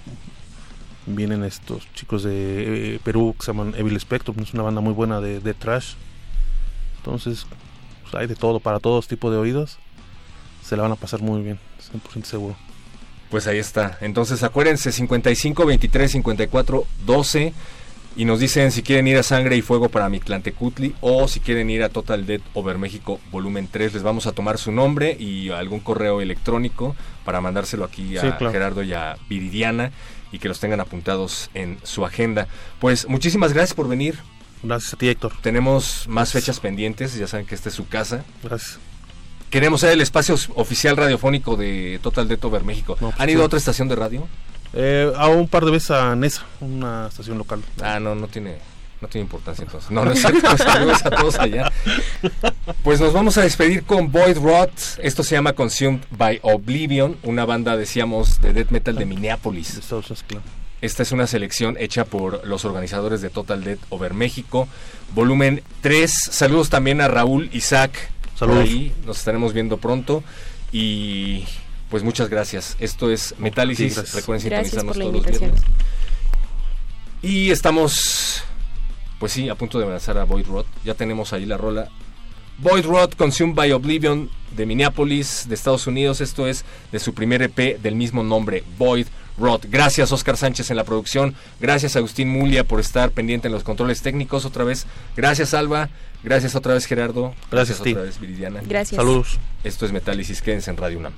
[1.05, 4.95] vienen estos chicos de eh, Perú que se llaman Evil Spectrum, es una banda muy
[4.95, 5.97] buena de, de trash.
[6.97, 7.45] Entonces
[8.01, 9.79] pues, hay de todo para todos tipos de oídos.
[10.65, 11.59] Se la van a pasar muy bien,
[11.93, 12.57] 100% seguro.
[13.31, 13.99] Pues ahí está.
[14.01, 17.53] Entonces acuérdense 55 23 54 12
[18.19, 21.71] y nos dicen si quieren ir a Sangre y Fuego para Mictlantecutli o si quieren
[21.71, 23.95] ir a Total Dead Over México volumen 3.
[23.95, 28.83] Les vamos a tomar su nombre y algún correo electrónico para mandárselo aquí a Gerardo
[28.83, 29.93] y a Viridiana
[30.33, 32.49] y que los tengan apuntados en su agenda.
[32.81, 34.19] Pues muchísimas gracias por venir.
[34.65, 35.35] Gracias a ti, Héctor.
[35.41, 38.25] Tenemos más fechas pendientes, ya saben que esta es su casa.
[38.43, 38.81] Gracias.
[39.49, 42.97] Queremos ser el espacio oficial radiofónico de Total Dead Over México.
[42.99, 44.27] Pues ¿Han ido a otra estación de radio?
[44.75, 47.63] Eh, a un par de veces a Nesa, una estación local.
[47.83, 48.59] Ah, no, no tiene,
[49.01, 49.91] no tiene importancia entonces.
[49.91, 51.73] No, no es cierto, saludos a todos allá.
[52.83, 54.71] Pues nos vamos a despedir con Void Rot.
[54.99, 59.81] Esto se llama Consumed by Oblivion, una banda, decíamos, de death metal de Minneapolis.
[60.81, 64.69] Esta es una selección hecha por los organizadores de Total Death Over México.
[65.15, 66.13] Volumen 3.
[66.31, 68.11] Saludos también a Raúl Isaac.
[68.37, 68.65] Saludos.
[68.65, 70.23] Ahí nos estaremos viendo pronto.
[70.71, 71.45] Y
[71.91, 72.77] pues muchas gracias.
[72.81, 74.15] Esto es Metálisis.
[74.15, 75.61] Recuerden sintonizarnos todos los viernes.
[77.23, 78.43] Y estamos,
[79.19, 80.67] pues sí, a punto de lanzar a Void Rod.
[80.85, 81.89] Ya tenemos ahí la rola.
[82.59, 86.21] Void Rod Consumed by Oblivion de Minneapolis, de Estados Unidos.
[86.21, 89.07] Esto es de su primer EP del mismo nombre, Void
[89.39, 89.63] Rod.
[89.69, 91.35] Gracias Oscar Sánchez en la producción.
[91.61, 94.87] Gracias Agustín Mulia por estar pendiente en los controles técnicos otra vez.
[95.17, 95.89] Gracias Alba.
[96.23, 97.35] Gracias otra vez Gerardo.
[97.51, 98.61] Gracias, otra vez Viridiana.
[98.65, 98.97] Gracias.
[98.97, 99.39] Saludos.
[99.65, 100.43] Esto es Metálisis.
[100.43, 101.13] Quédense en Radio UNAM.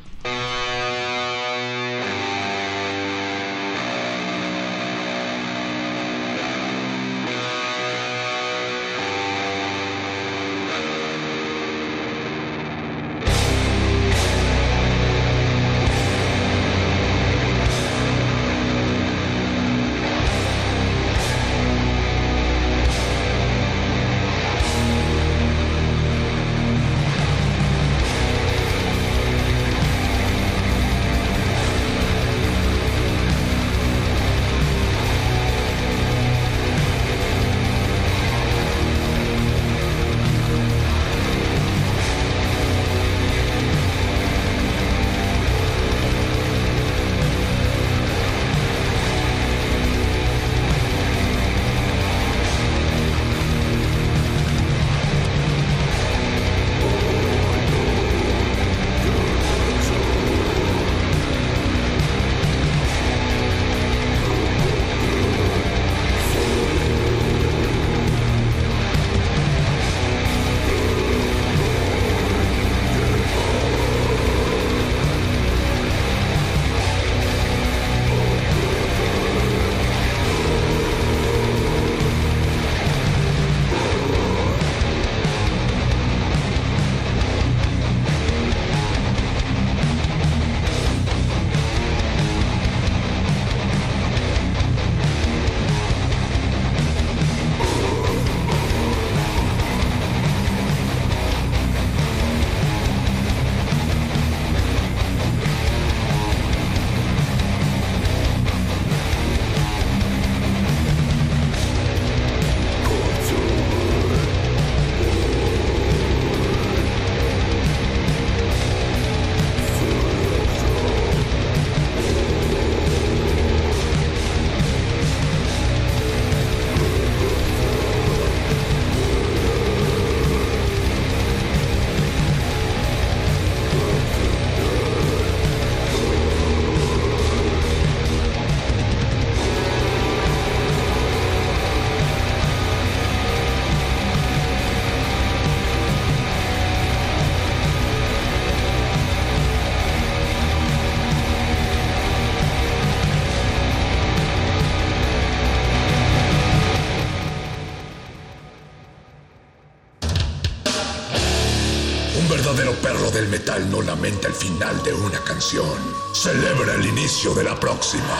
[164.09, 165.77] El final de una canción.
[166.13, 168.17] Celebra el inicio de la próxima.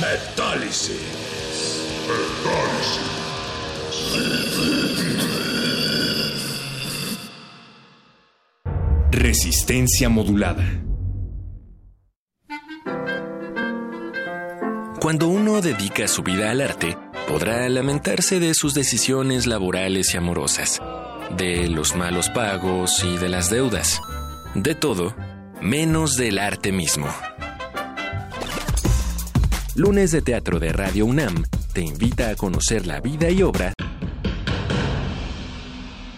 [0.00, 0.96] Metálisis.
[9.10, 10.64] Resistencia modulada.
[15.00, 16.96] Cuando uno dedica su vida al arte,
[17.28, 20.80] podrá lamentarse de sus decisiones laborales y amorosas,
[21.36, 24.00] de los malos pagos y de las deudas,
[24.54, 25.14] de todo,
[25.60, 27.06] menos del arte mismo.
[29.74, 33.74] Lunes de Teatro de Radio UNAM te invita a conocer la vida y obra.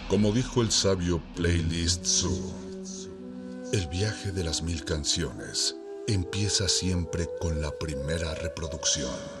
[0.07, 2.53] Como dijo el sabio Playlist Zoo,
[3.73, 5.75] el viaje de las mil canciones
[6.07, 9.40] empieza siempre con la primera reproducción.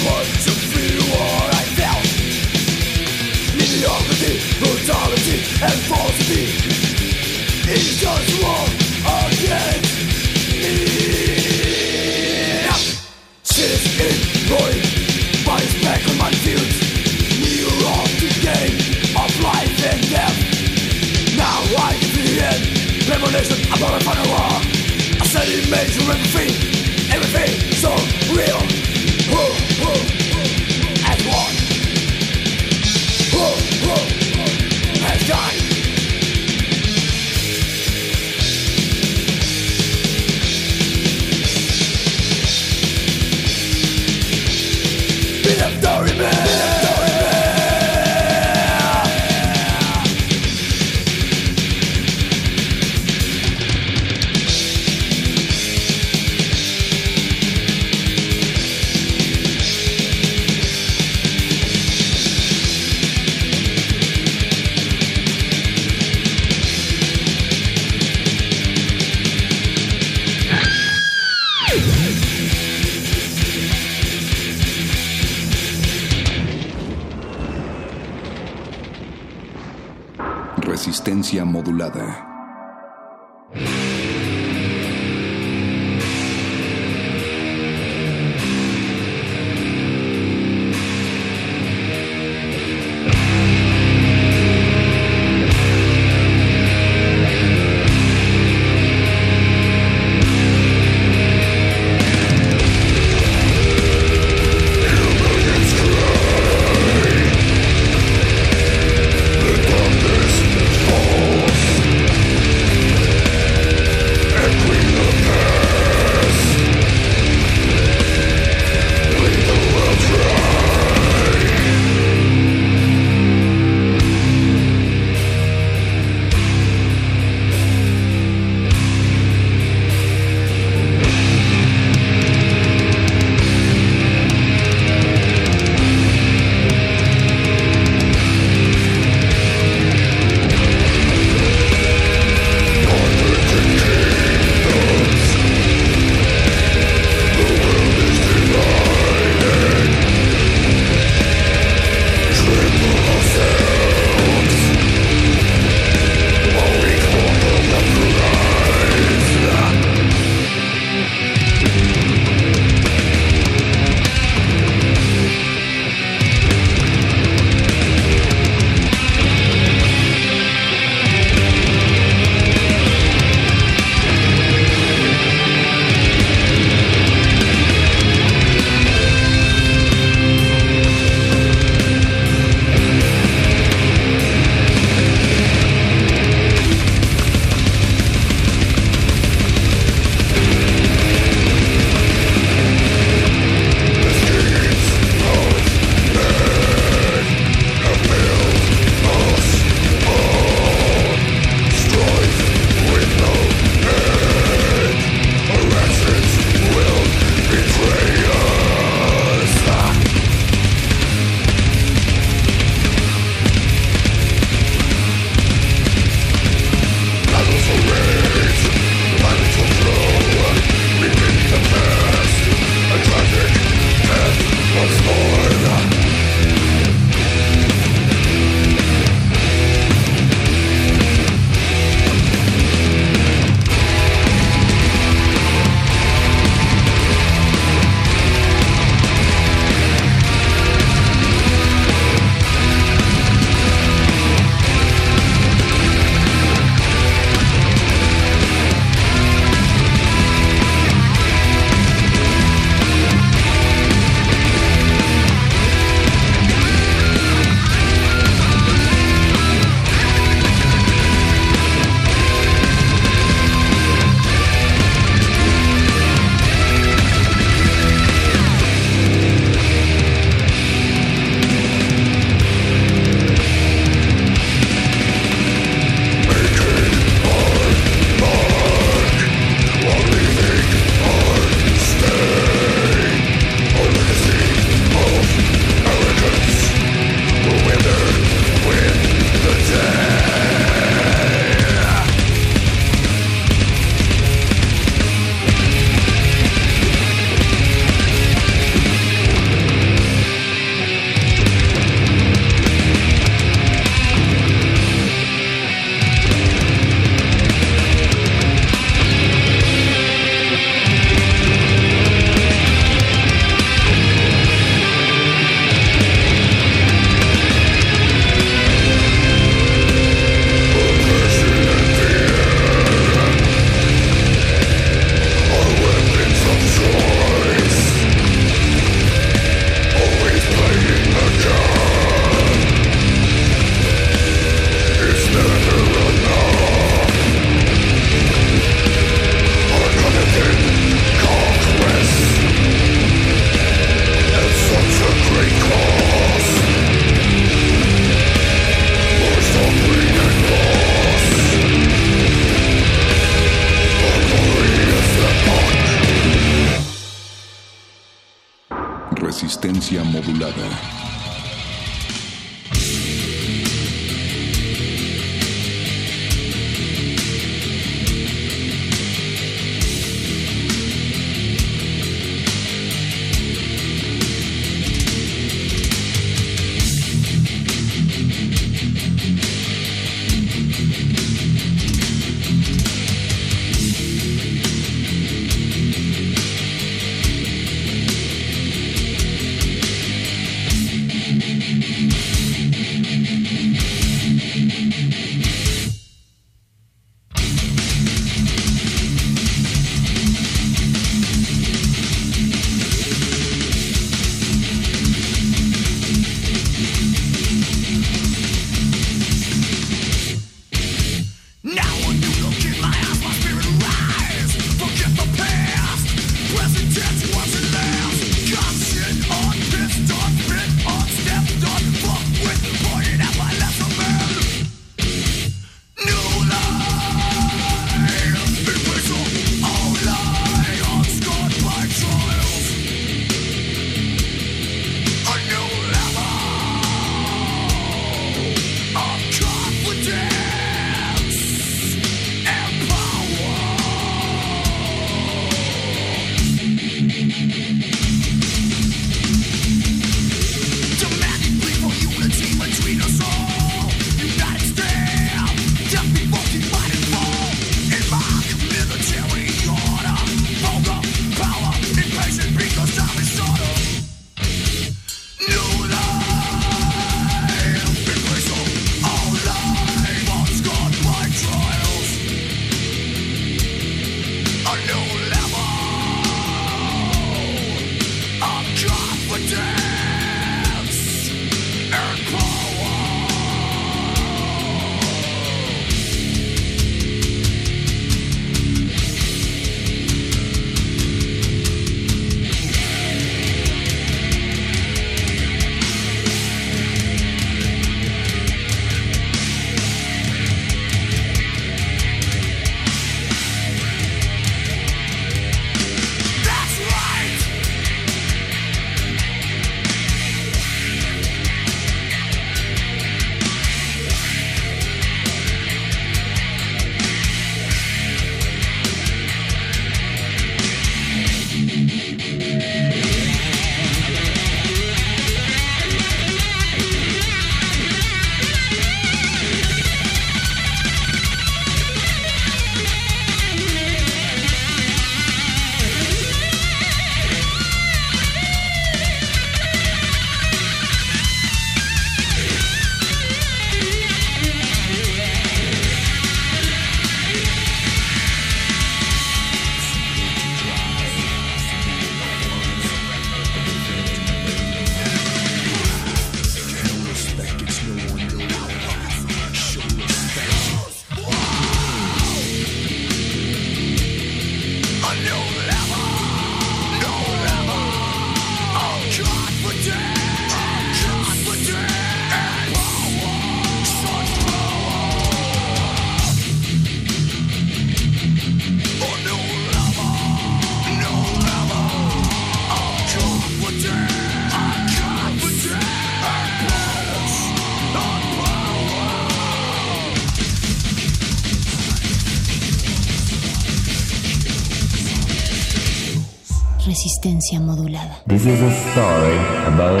[597.20, 598.16] Resistencia modulada.
[598.26, 599.36] This is a story
[599.66, 600.00] about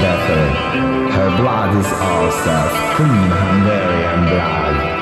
[0.00, 1.10] Bathory.
[1.10, 4.99] Her blood is Ulster, clean Hungarian.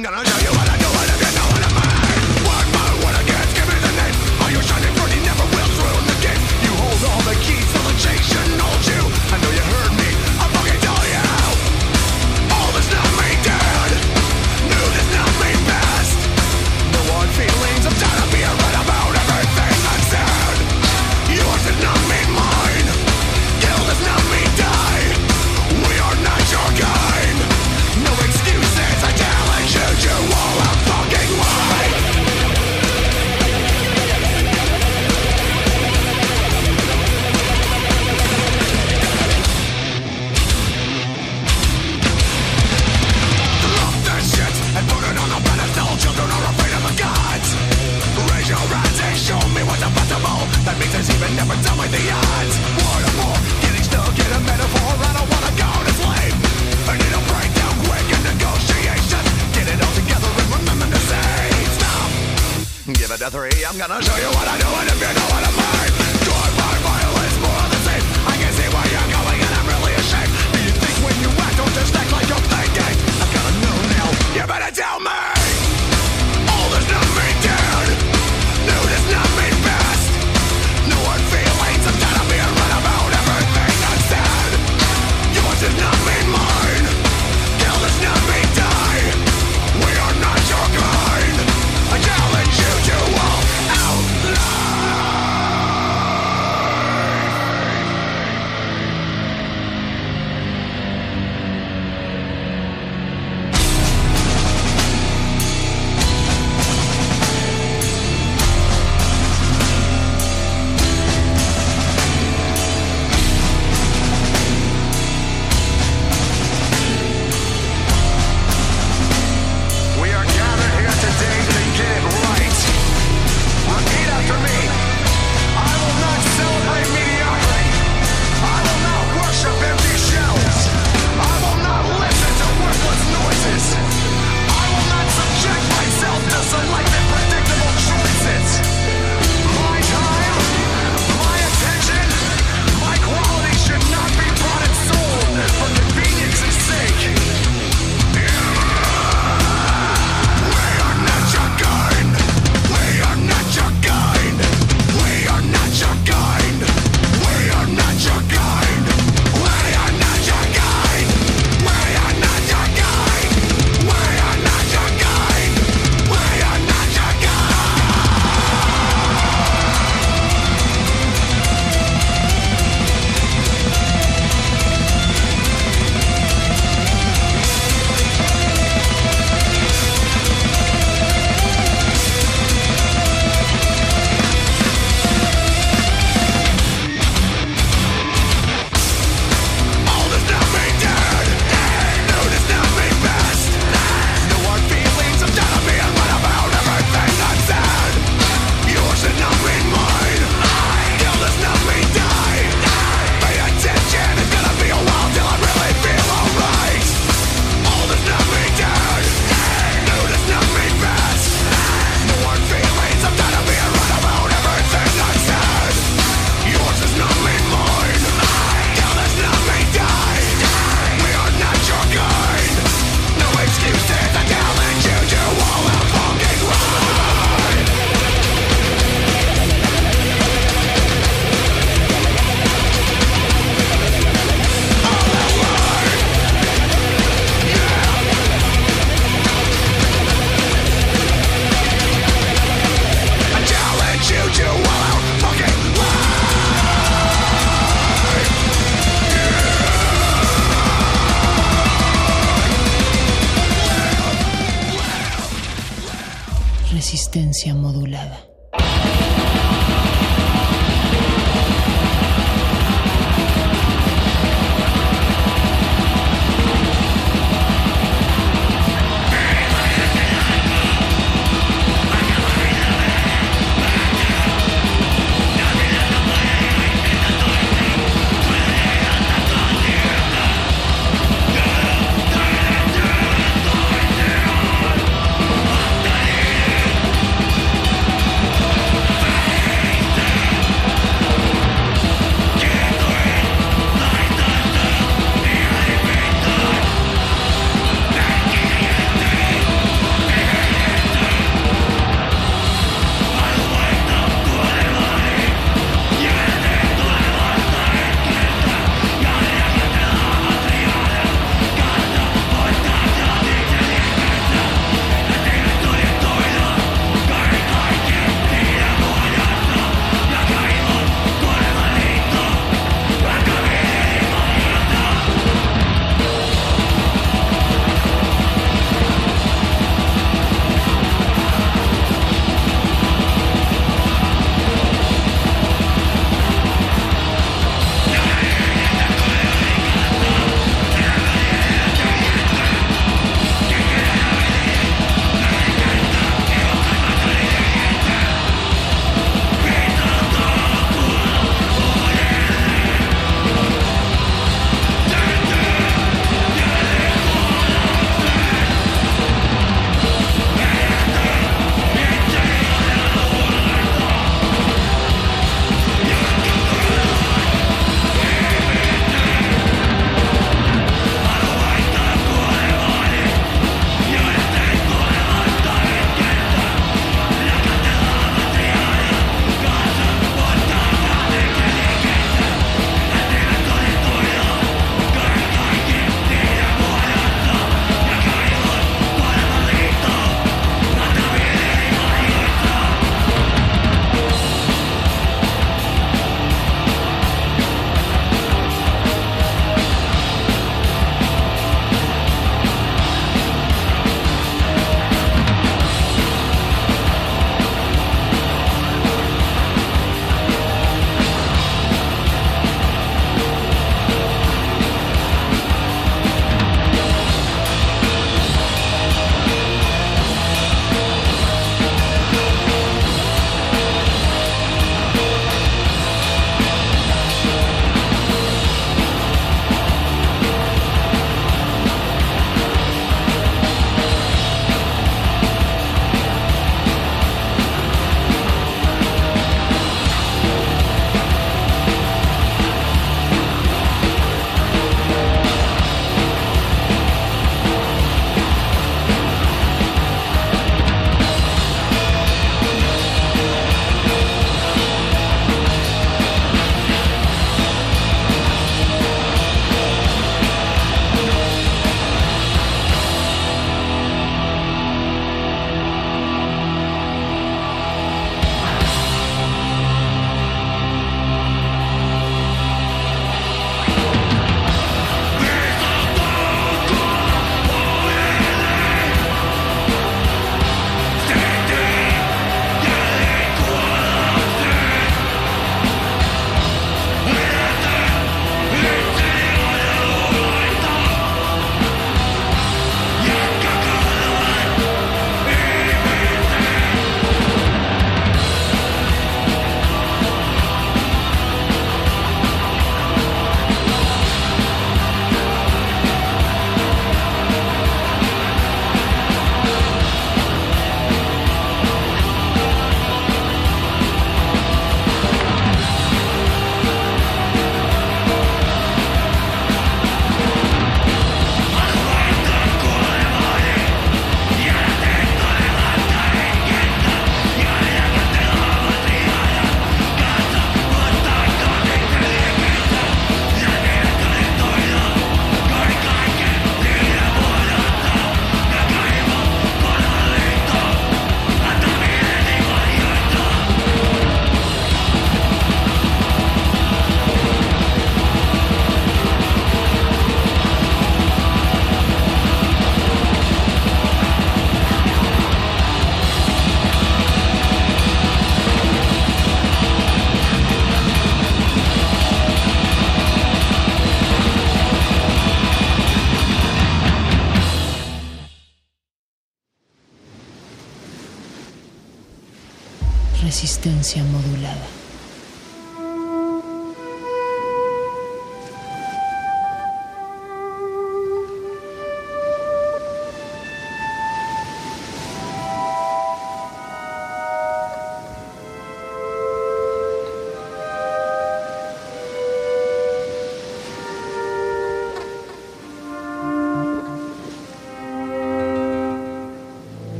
[0.00, 0.29] I'm gonna